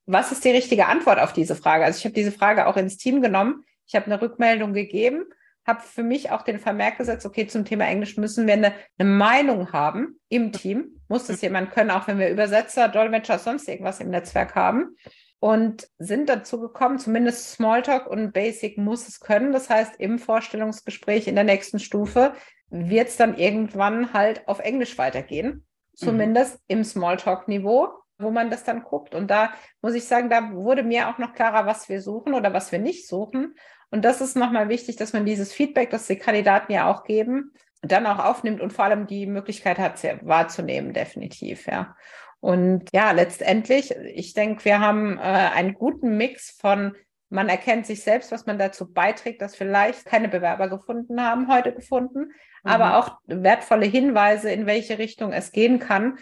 was 0.07 0.31
ist 0.31 0.43
die 0.43 0.49
richtige 0.49 0.87
Antwort 0.87 1.19
auf 1.19 1.31
diese 1.31 1.55
Frage? 1.55 1.85
Also 1.85 1.99
ich 1.99 2.05
habe 2.05 2.15
diese 2.15 2.31
Frage 2.31 2.65
auch 2.65 2.75
ins 2.75 2.97
Team 2.97 3.21
genommen. 3.21 3.63
Ich 3.85 3.93
habe 3.93 4.07
eine 4.07 4.19
Rückmeldung 4.19 4.73
gegeben, 4.73 5.25
habe 5.63 5.81
für 5.81 6.01
mich 6.01 6.31
auch 6.31 6.41
den 6.41 6.57
Vermerk 6.57 6.97
gesetzt, 6.97 7.23
okay, 7.23 7.45
zum 7.45 7.65
Thema 7.65 7.85
Englisch 7.85 8.17
müssen 8.17 8.47
wir 8.47 8.53
eine, 8.53 8.73
eine 8.97 9.09
Meinung 9.09 9.71
haben 9.71 10.19
im 10.27 10.51
Team. 10.51 10.99
Muss 11.07 11.27
das 11.27 11.41
jemand 11.41 11.69
können, 11.69 11.91
auch 11.91 12.07
wenn 12.07 12.17
wir 12.17 12.31
Übersetzer, 12.31 12.87
Dolmetscher, 12.87 13.37
sonst 13.37 13.69
irgendwas 13.69 13.99
im 13.99 14.09
Netzwerk 14.09 14.55
haben. 14.55 14.95
Und 15.39 15.87
sind 15.99 16.29
dazu 16.29 16.59
gekommen, 16.59 16.97
zumindest 16.97 17.51
Smalltalk 17.51 18.07
und 18.07 18.33
Basic 18.33 18.79
muss 18.79 19.07
es 19.07 19.19
können. 19.19 19.51
Das 19.51 19.69
heißt, 19.69 19.99
im 19.99 20.17
Vorstellungsgespräch 20.17 21.27
in 21.27 21.35
der 21.35 21.43
nächsten 21.43 21.77
Stufe 21.77 22.33
wird 22.75 23.07
es 23.07 23.17
dann 23.17 23.37
irgendwann 23.37 24.13
halt 24.13 24.47
auf 24.47 24.59
Englisch 24.59 24.97
weitergehen, 24.97 25.65
zumindest 25.93 26.55
mhm. 26.55 26.59
im 26.67 26.83
Smalltalk-Niveau, 26.83 27.89
wo 28.17 28.31
man 28.31 28.49
das 28.49 28.63
dann 28.63 28.83
guckt. 28.83 29.15
Und 29.15 29.29
da 29.31 29.53
muss 29.81 29.93
ich 29.93 30.05
sagen, 30.05 30.29
da 30.29 30.51
wurde 30.53 30.83
mir 30.83 31.09
auch 31.09 31.17
noch 31.17 31.33
klarer, 31.33 31.65
was 31.65 31.89
wir 31.89 32.01
suchen 32.01 32.33
oder 32.33 32.53
was 32.53 32.71
wir 32.71 32.79
nicht 32.79 33.07
suchen. 33.07 33.55
Und 33.91 34.03
das 34.03 34.21
ist 34.21 34.35
nochmal 34.35 34.69
wichtig, 34.69 34.97
dass 34.97 35.13
man 35.13 35.25
dieses 35.25 35.53
Feedback, 35.53 35.89
das 35.89 36.07
die 36.07 36.17
Kandidaten 36.17 36.71
ja 36.71 36.91
auch 36.91 37.03
geben, 37.03 37.53
dann 37.81 38.07
auch 38.07 38.19
aufnimmt 38.19 38.61
und 38.61 38.73
vor 38.73 38.85
allem 38.85 39.07
die 39.07 39.27
Möglichkeit 39.27 39.77
hat, 39.77 40.01
wahrzunehmen, 40.23 40.93
definitiv, 40.93 41.67
ja. 41.67 41.95
Und 42.39 42.89
ja, 42.93 43.11
letztendlich, 43.11 43.95
ich 44.13 44.33
denke, 44.33 44.65
wir 44.65 44.79
haben 44.79 45.17
äh, 45.17 45.21
einen 45.21 45.73
guten 45.73 46.17
Mix 46.17 46.51
von 46.51 46.95
man 47.29 47.49
erkennt 47.49 47.85
sich 47.85 48.03
selbst, 48.03 48.31
was 48.31 48.45
man 48.45 48.59
dazu 48.59 48.91
beiträgt, 48.91 49.41
dass 49.41 49.55
vielleicht 49.55 50.05
keine 50.05 50.29
Bewerber 50.29 50.69
gefunden 50.69 51.21
haben, 51.21 51.47
heute 51.47 51.73
gefunden, 51.73 52.31
mhm. 52.65 52.71
aber 52.71 52.97
auch 52.97 53.17
wertvolle 53.25 53.85
Hinweise, 53.85 54.51
in 54.51 54.65
welche 54.65 54.97
Richtung 54.97 55.31
es 55.31 55.51
gehen 55.51 55.79
kann. 55.79 56.17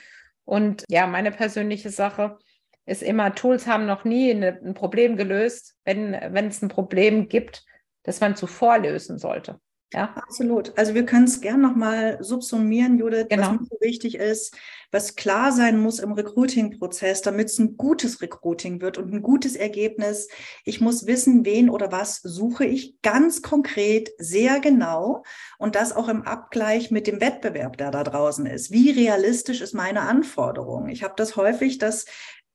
Und 0.46 0.84
ja, 0.90 1.08
meine 1.08 1.32
persönliche 1.32 1.90
Sache 1.90 2.38
ist 2.86 3.02
immer, 3.02 3.34
Tools 3.34 3.66
haben 3.66 3.86
noch 3.86 4.04
nie 4.04 4.32
eine, 4.32 4.60
ein 4.64 4.74
Problem 4.74 5.16
gelöst, 5.16 5.76
wenn, 5.86 6.12
wenn 6.12 6.48
es 6.48 6.62
ein 6.62 6.68
Problem 6.68 7.30
gibt, 7.30 7.64
das 8.04 8.20
man 8.20 8.36
zuvor 8.36 8.78
lösen 8.78 9.18
sollte. 9.18 9.60
Ja, 9.94 10.12
absolut. 10.16 10.76
Also 10.76 10.96
wir 10.96 11.06
können 11.06 11.26
es 11.26 11.40
gern 11.40 11.62
nochmal 11.62 12.18
subsumieren, 12.22 12.98
Judith, 12.98 13.28
genau. 13.30 13.52
was 13.60 13.70
so 13.70 13.78
wichtig 13.80 14.16
ist, 14.16 14.56
was 14.92 15.16
klar 15.16 15.52
sein 15.52 15.80
muss 15.80 16.00
im 16.00 16.14
Recruiting-Prozess, 16.14 17.22
damit 17.22 17.50
es 17.50 17.60
ein 17.60 17.78
gutes 17.78 18.22
Recruiting 18.22 18.82
wird 18.82 18.98
und 18.98 19.14
ein 19.14 19.22
gutes 19.22 19.56
Ergebnis. 19.56 20.30
Ich 20.66 20.82
muss 20.82 21.06
wissen, 21.06 21.46
wen 21.46 21.70
oder 21.70 21.92
was 21.92 22.22
suche 22.24 22.66
ich 22.66 23.02
ganz 23.04 23.44
konkret, 23.44 24.12
sehr 24.18 24.60
genau 24.60 25.24
und 25.60 25.76
das 25.76 25.96
auch 25.96 26.10
im 26.10 26.24
Abgleich 26.24 26.90
mit 26.90 27.06
dem 27.06 27.22
Wettbewerb, 27.22 27.78
der 27.78 27.92
da 27.92 28.04
draußen 28.04 28.48
ist. 28.48 28.72
Wie 28.72 28.90
realistisch 28.90 29.62
ist 29.62 29.74
meine 29.74 30.02
Anforderung? 30.02 30.90
Ich 30.90 31.04
habe 31.04 31.14
das 31.18 31.36
häufig, 31.36 31.78
dass 31.78 32.06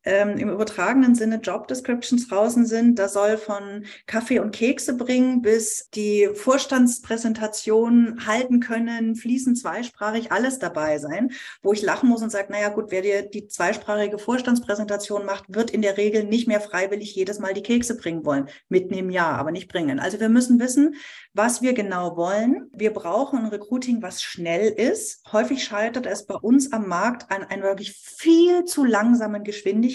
ähm, 0.04 0.38
im 0.38 0.48
übertragenen 0.50 1.14
Sinne 1.14 1.36
Job 1.36 1.68
Descriptions 1.68 2.28
draußen 2.28 2.66
sind. 2.66 2.98
Da 2.98 3.08
soll 3.08 3.36
von 3.36 3.84
Kaffee 4.06 4.38
und 4.38 4.54
Kekse 4.54 4.96
bringen 4.96 5.42
bis 5.42 5.88
die 5.94 6.28
Vorstandspräsentation 6.34 8.26
halten 8.26 8.60
können, 8.60 9.16
fließend 9.16 9.58
zweisprachig, 9.58 10.32
alles 10.32 10.58
dabei 10.58 10.98
sein, 10.98 11.32
wo 11.62 11.72
ich 11.72 11.82
lachen 11.82 12.08
muss 12.08 12.22
und 12.22 12.30
sage, 12.30 12.52
naja 12.52 12.68
gut, 12.68 12.86
wer 12.90 13.02
dir 13.02 13.22
die 13.22 13.48
zweisprachige 13.48 14.18
Vorstandspräsentation 14.18 15.24
macht, 15.24 15.44
wird 15.48 15.70
in 15.70 15.82
der 15.82 15.96
Regel 15.96 16.24
nicht 16.24 16.48
mehr 16.48 16.60
freiwillig 16.60 17.14
jedes 17.14 17.38
Mal 17.38 17.54
die 17.54 17.62
Kekse 17.62 17.96
bringen 17.96 18.24
wollen. 18.24 18.48
Im 18.70 19.10
Jahr, 19.10 19.38
aber 19.38 19.50
nicht 19.50 19.68
bringen. 19.68 20.00
Also 20.00 20.18
wir 20.20 20.28
müssen 20.28 20.58
wissen, 20.60 20.94
was 21.34 21.62
wir 21.62 21.72
genau 21.72 22.16
wollen. 22.16 22.70
Wir 22.72 22.92
brauchen 22.92 23.38
ein 23.38 23.46
Recruiting, 23.46 24.02
was 24.02 24.22
schnell 24.22 24.68
ist. 24.68 25.22
Häufig 25.32 25.62
scheitert 25.62 26.06
es 26.06 26.26
bei 26.26 26.34
uns 26.34 26.72
am 26.72 26.88
Markt 26.88 27.30
an 27.30 27.44
einer 27.44 27.64
wirklich 27.64 27.92
viel 27.92 28.64
zu 28.64 28.84
langsamen 28.84 29.44
Geschwindigkeit. 29.44 29.87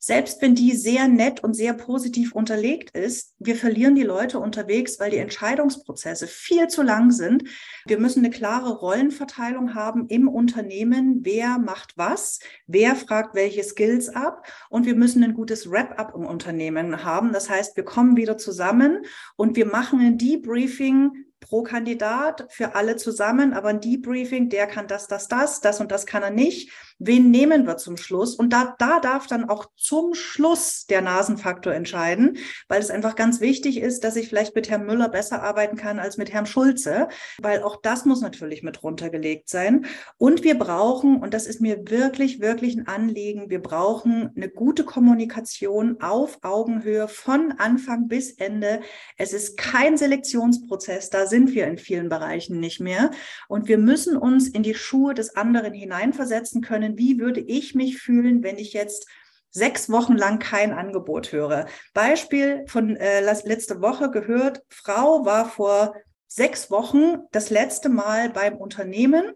Selbst 0.00 0.40
wenn 0.40 0.54
die 0.54 0.72
sehr 0.72 1.08
nett 1.08 1.44
und 1.44 1.54
sehr 1.54 1.74
positiv 1.74 2.32
unterlegt 2.32 2.96
ist, 2.96 3.34
wir 3.38 3.56
verlieren 3.56 3.94
die 3.94 4.02
Leute 4.02 4.38
unterwegs, 4.38 4.98
weil 4.98 5.10
die 5.10 5.18
Entscheidungsprozesse 5.18 6.26
viel 6.26 6.68
zu 6.68 6.82
lang 6.82 7.10
sind. 7.10 7.44
Wir 7.84 7.98
müssen 7.98 8.20
eine 8.20 8.30
klare 8.30 8.78
Rollenverteilung 8.78 9.74
haben 9.74 10.06
im 10.08 10.28
Unternehmen. 10.28 11.20
Wer 11.22 11.58
macht 11.58 11.92
was? 11.96 12.40
Wer 12.66 12.96
fragt 12.96 13.34
welche 13.34 13.62
Skills 13.62 14.08
ab? 14.08 14.46
Und 14.70 14.86
wir 14.86 14.94
müssen 14.94 15.22
ein 15.22 15.34
gutes 15.34 15.70
Wrap-up 15.70 16.14
im 16.14 16.24
Unternehmen 16.24 17.04
haben. 17.04 17.32
Das 17.32 17.50
heißt, 17.50 17.76
wir 17.76 17.84
kommen 17.84 18.16
wieder 18.16 18.38
zusammen 18.38 19.04
und 19.36 19.56
wir 19.56 19.66
machen 19.66 20.00
ein 20.00 20.18
Debriefing 20.18 21.26
pro 21.52 21.62
Kandidat 21.62 22.46
für 22.48 22.74
alle 22.76 22.96
zusammen, 22.96 23.52
aber 23.52 23.68
ein 23.68 23.82
Debriefing, 23.82 24.48
der 24.48 24.66
kann 24.66 24.86
das, 24.86 25.06
das, 25.06 25.28
das, 25.28 25.60
das 25.60 25.80
und 25.80 25.92
das 25.92 26.06
kann 26.06 26.22
er 26.22 26.30
nicht. 26.30 26.72
Wen 26.98 27.30
nehmen 27.30 27.66
wir 27.66 27.76
zum 27.76 27.98
Schluss? 27.98 28.34
Und 28.36 28.54
da, 28.54 28.74
da 28.78 29.00
darf 29.00 29.26
dann 29.26 29.50
auch 29.50 29.66
zum 29.76 30.14
Schluss 30.14 30.86
der 30.86 31.02
Nasenfaktor 31.02 31.74
entscheiden, 31.74 32.38
weil 32.68 32.80
es 32.80 32.88
einfach 32.88 33.16
ganz 33.16 33.42
wichtig 33.42 33.78
ist, 33.78 34.02
dass 34.02 34.16
ich 34.16 34.30
vielleicht 34.30 34.54
mit 34.54 34.70
Herrn 34.70 34.86
Müller 34.86 35.10
besser 35.10 35.42
arbeiten 35.42 35.76
kann 35.76 35.98
als 35.98 36.16
mit 36.16 36.32
Herrn 36.32 36.46
Schulze, 36.46 37.08
weil 37.42 37.62
auch 37.64 37.82
das 37.82 38.06
muss 38.06 38.22
natürlich 38.22 38.62
mit 38.62 38.82
runtergelegt 38.82 39.50
sein. 39.50 39.84
Und 40.16 40.44
wir 40.44 40.58
brauchen, 40.58 41.20
und 41.20 41.34
das 41.34 41.46
ist 41.46 41.60
mir 41.60 41.82
wirklich, 41.90 42.40
wirklich 42.40 42.76
ein 42.76 42.86
Anliegen, 42.86 43.50
wir 43.50 43.60
brauchen 43.60 44.30
eine 44.34 44.48
gute 44.48 44.84
Kommunikation 44.84 46.00
auf 46.00 46.38
Augenhöhe 46.40 47.08
von 47.08 47.52
Anfang 47.58 48.08
bis 48.08 48.30
Ende. 48.30 48.80
Es 49.18 49.34
ist 49.34 49.58
kein 49.58 49.98
Selektionsprozess, 49.98 51.10
da 51.10 51.26
sind 51.26 51.41
wir 51.48 51.66
in 51.66 51.78
vielen 51.78 52.08
Bereichen 52.08 52.60
nicht 52.60 52.80
mehr. 52.80 53.10
Und 53.48 53.68
wir 53.68 53.78
müssen 53.78 54.16
uns 54.16 54.48
in 54.48 54.62
die 54.62 54.74
Schuhe 54.74 55.14
des 55.14 55.36
anderen 55.36 55.74
hineinversetzen 55.74 56.62
können. 56.62 56.98
Wie 56.98 57.18
würde 57.18 57.40
ich 57.40 57.74
mich 57.74 57.98
fühlen, 57.98 58.42
wenn 58.42 58.56
ich 58.56 58.72
jetzt 58.72 59.06
sechs 59.50 59.90
Wochen 59.90 60.16
lang 60.16 60.38
kein 60.38 60.72
Angebot 60.72 61.32
höre? 61.32 61.66
Beispiel 61.94 62.64
von 62.66 62.96
äh, 62.96 63.20
letzte 63.20 63.82
Woche 63.82 64.10
gehört, 64.10 64.62
Frau 64.68 65.24
war 65.24 65.48
vor 65.48 65.94
sechs 66.26 66.70
Wochen 66.70 67.18
das 67.30 67.50
letzte 67.50 67.88
Mal 67.90 68.30
beim 68.30 68.56
Unternehmen, 68.56 69.32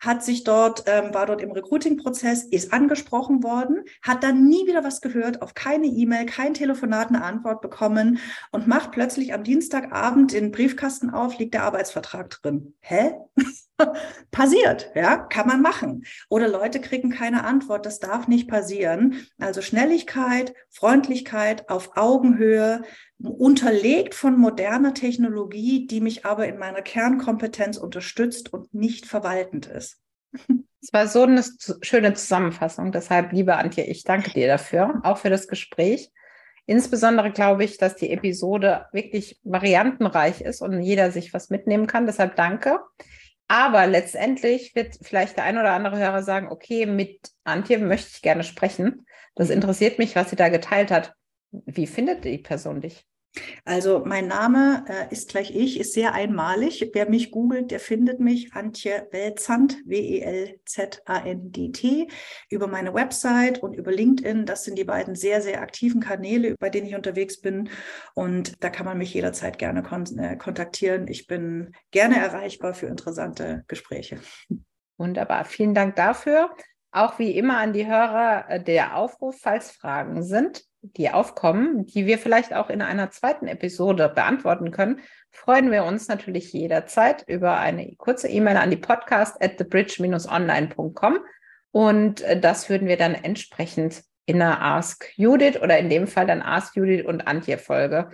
hat 0.00 0.24
sich 0.24 0.44
dort, 0.44 0.84
ähm, 0.86 1.12
war 1.14 1.26
dort 1.26 1.42
im 1.42 1.52
Recruiting-Prozess, 1.52 2.44
ist 2.44 2.72
angesprochen 2.72 3.42
worden, 3.42 3.84
hat 4.02 4.22
dann 4.22 4.46
nie 4.46 4.66
wieder 4.66 4.84
was 4.84 5.00
gehört, 5.00 5.42
auf 5.42 5.54
keine 5.54 5.86
E-Mail, 5.86 6.26
kein 6.26 6.54
Telefonat 6.54 7.08
eine 7.08 7.22
Antwort 7.22 7.60
bekommen 7.60 8.18
und 8.52 8.66
macht 8.66 8.92
plötzlich 8.92 9.34
am 9.34 9.44
Dienstagabend 9.44 10.32
den 10.32 10.50
Briefkasten 10.50 11.10
auf, 11.10 11.38
liegt 11.38 11.54
der 11.54 11.64
Arbeitsvertrag 11.64 12.30
drin. 12.30 12.74
Hä? 12.80 13.12
Passiert, 14.30 14.90
ja, 14.94 15.16
kann 15.16 15.46
man 15.46 15.62
machen. 15.62 16.04
Oder 16.28 16.48
Leute 16.48 16.80
kriegen 16.80 17.10
keine 17.10 17.44
Antwort, 17.44 17.86
das 17.86 18.00
darf 18.00 18.28
nicht 18.28 18.48
passieren. 18.48 19.26
Also 19.38 19.62
Schnelligkeit, 19.62 20.54
Freundlichkeit 20.68 21.68
auf 21.68 21.96
Augenhöhe, 21.96 22.82
unterlegt 23.18 24.14
von 24.14 24.38
moderner 24.38 24.94
Technologie, 24.94 25.86
die 25.86 26.00
mich 26.00 26.24
aber 26.24 26.46
in 26.46 26.58
meiner 26.58 26.82
Kernkompetenz 26.82 27.76
unterstützt 27.76 28.52
und 28.52 28.74
nicht 28.74 29.06
verwaltend 29.06 29.66
ist. 29.66 29.98
Es 30.80 30.92
war 30.92 31.08
so 31.08 31.24
eine 31.24 31.42
schöne 31.82 32.14
Zusammenfassung. 32.14 32.92
Deshalb, 32.92 33.32
liebe 33.32 33.56
Antje, 33.56 33.82
ich 33.82 34.04
danke 34.04 34.30
dir 34.30 34.46
dafür, 34.46 35.00
auch 35.02 35.18
für 35.18 35.28
das 35.28 35.48
Gespräch. 35.48 36.12
Insbesondere 36.66 37.32
glaube 37.32 37.64
ich, 37.64 37.78
dass 37.78 37.96
die 37.96 38.10
Episode 38.10 38.86
wirklich 38.92 39.40
variantenreich 39.42 40.40
ist 40.40 40.62
und 40.62 40.80
jeder 40.80 41.10
sich 41.10 41.34
was 41.34 41.50
mitnehmen 41.50 41.88
kann. 41.88 42.06
Deshalb 42.06 42.36
danke. 42.36 42.78
Aber 43.48 43.86
letztendlich 43.86 44.74
wird 44.74 44.98
vielleicht 45.00 45.38
der 45.38 45.44
ein 45.44 45.56
oder 45.56 45.72
andere 45.72 45.98
Hörer 45.98 46.22
sagen, 46.22 46.48
okay, 46.48 46.84
mit 46.84 47.18
Antje 47.44 47.78
möchte 47.78 48.10
ich 48.12 48.22
gerne 48.22 48.44
sprechen. 48.44 49.06
Das 49.34 49.48
interessiert 49.48 49.98
mich, 49.98 50.14
was 50.14 50.30
sie 50.30 50.36
da 50.36 50.50
geteilt 50.50 50.90
hat. 50.90 51.14
Wie 51.50 51.86
findet 51.86 52.24
die 52.24 52.38
Person 52.38 52.82
dich? 52.82 53.06
Also 53.64 54.02
mein 54.04 54.26
Name 54.26 54.84
äh, 54.88 55.12
ist 55.12 55.28
gleich 55.30 55.54
ich, 55.54 55.78
ist 55.78 55.92
sehr 55.92 56.14
einmalig. 56.14 56.90
Wer 56.92 57.08
mich 57.08 57.30
googelt, 57.30 57.70
der 57.70 57.80
findet 57.80 58.20
mich, 58.20 58.54
Antje 58.54 59.06
Welzand, 59.10 59.76
W-E-L-Z-A-N-D-T, 59.84 60.48
über 62.50 62.66
meine 62.66 62.94
Website 62.94 63.62
und 63.62 63.74
über 63.74 63.92
LinkedIn. 63.92 64.46
Das 64.46 64.64
sind 64.64 64.78
die 64.78 64.84
beiden 64.84 65.14
sehr, 65.14 65.42
sehr 65.42 65.60
aktiven 65.60 66.00
Kanäle, 66.00 66.54
bei 66.58 66.70
denen 66.70 66.86
ich 66.86 66.94
unterwegs 66.94 67.40
bin. 67.40 67.68
Und 68.14 68.62
da 68.62 68.70
kann 68.70 68.86
man 68.86 68.98
mich 68.98 69.12
jederzeit 69.14 69.58
gerne 69.58 69.82
kon 69.82 70.06
äh, 70.18 70.36
kontaktieren. 70.36 71.08
Ich 71.08 71.26
bin 71.26 71.72
gerne 71.90 72.16
erreichbar 72.16 72.74
für 72.74 72.86
interessante 72.86 73.64
Gespräche. 73.68 74.20
Wunderbar. 74.96 75.44
Vielen 75.44 75.74
Dank 75.74 75.96
dafür. 75.96 76.50
Auch 76.90 77.18
wie 77.18 77.32
immer 77.32 77.58
an 77.58 77.72
die 77.72 77.86
Hörer 77.86 78.48
äh, 78.48 78.62
der 78.62 78.96
Aufruf, 78.96 79.36
falls 79.40 79.70
Fragen 79.70 80.22
sind 80.22 80.67
die 80.82 81.10
aufkommen, 81.10 81.86
die 81.86 82.06
wir 82.06 82.18
vielleicht 82.18 82.54
auch 82.54 82.70
in 82.70 82.82
einer 82.82 83.10
zweiten 83.10 83.48
Episode 83.48 84.08
beantworten 84.08 84.70
können, 84.70 85.00
freuen 85.30 85.70
wir 85.70 85.84
uns 85.84 86.08
natürlich 86.08 86.52
jederzeit 86.52 87.24
über 87.26 87.58
eine 87.58 87.94
kurze 87.96 88.28
E-Mail 88.28 88.56
an 88.56 88.70
die 88.70 88.76
podcast 88.76 89.42
at 89.42 89.58
thebridge-online.com 89.58 91.18
und 91.72 92.20
äh, 92.22 92.40
das 92.40 92.68
würden 92.68 92.88
wir 92.88 92.96
dann 92.96 93.14
entsprechend 93.14 94.02
in 94.26 94.42
einer 94.42 94.60
Ask 94.60 95.12
Judith 95.16 95.60
oder 95.62 95.78
in 95.78 95.88
dem 95.88 96.06
Fall 96.06 96.26
dann 96.26 96.42
Ask 96.42 96.76
Judith 96.76 97.04
und 97.04 97.26
Antje 97.26 97.58
Folge 97.58 98.10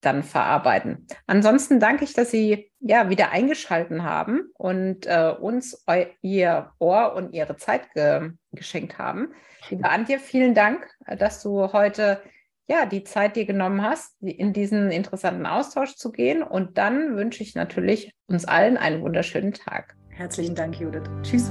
dann 0.00 0.22
verarbeiten. 0.22 1.06
Ansonsten 1.26 1.80
danke 1.80 2.04
ich, 2.04 2.12
dass 2.12 2.30
Sie 2.30 2.70
ja 2.80 3.10
wieder 3.10 3.30
eingeschalten 3.30 4.04
haben 4.04 4.50
und 4.54 5.06
äh, 5.06 5.34
uns 5.40 5.82
eu 5.86 6.06
Ihr 6.22 6.70
Ohr 6.78 7.14
und 7.14 7.34
Ihre 7.34 7.56
Zeit 7.56 7.92
ge 7.94 8.30
geschenkt 8.52 8.98
haben. 8.98 9.32
Liebe 9.70 9.88
Antje, 9.88 10.18
vielen 10.18 10.54
Dank, 10.54 10.86
äh, 11.06 11.16
dass 11.16 11.42
du 11.42 11.72
heute 11.72 12.22
ja 12.68 12.86
die 12.86 13.02
Zeit 13.02 13.36
dir 13.36 13.46
genommen 13.46 13.82
hast, 13.82 14.14
in 14.22 14.52
diesen 14.52 14.90
interessanten 14.90 15.46
Austausch 15.46 15.96
zu 15.96 16.12
gehen. 16.12 16.42
Und 16.42 16.78
dann 16.78 17.16
wünsche 17.16 17.42
ich 17.42 17.54
natürlich 17.54 18.12
uns 18.26 18.44
allen 18.44 18.76
einen 18.76 19.02
wunderschönen 19.02 19.52
Tag. 19.52 19.96
Herzlichen 20.10 20.54
Dank, 20.54 20.78
Judith. 20.78 21.08
Tschüss. 21.22 21.50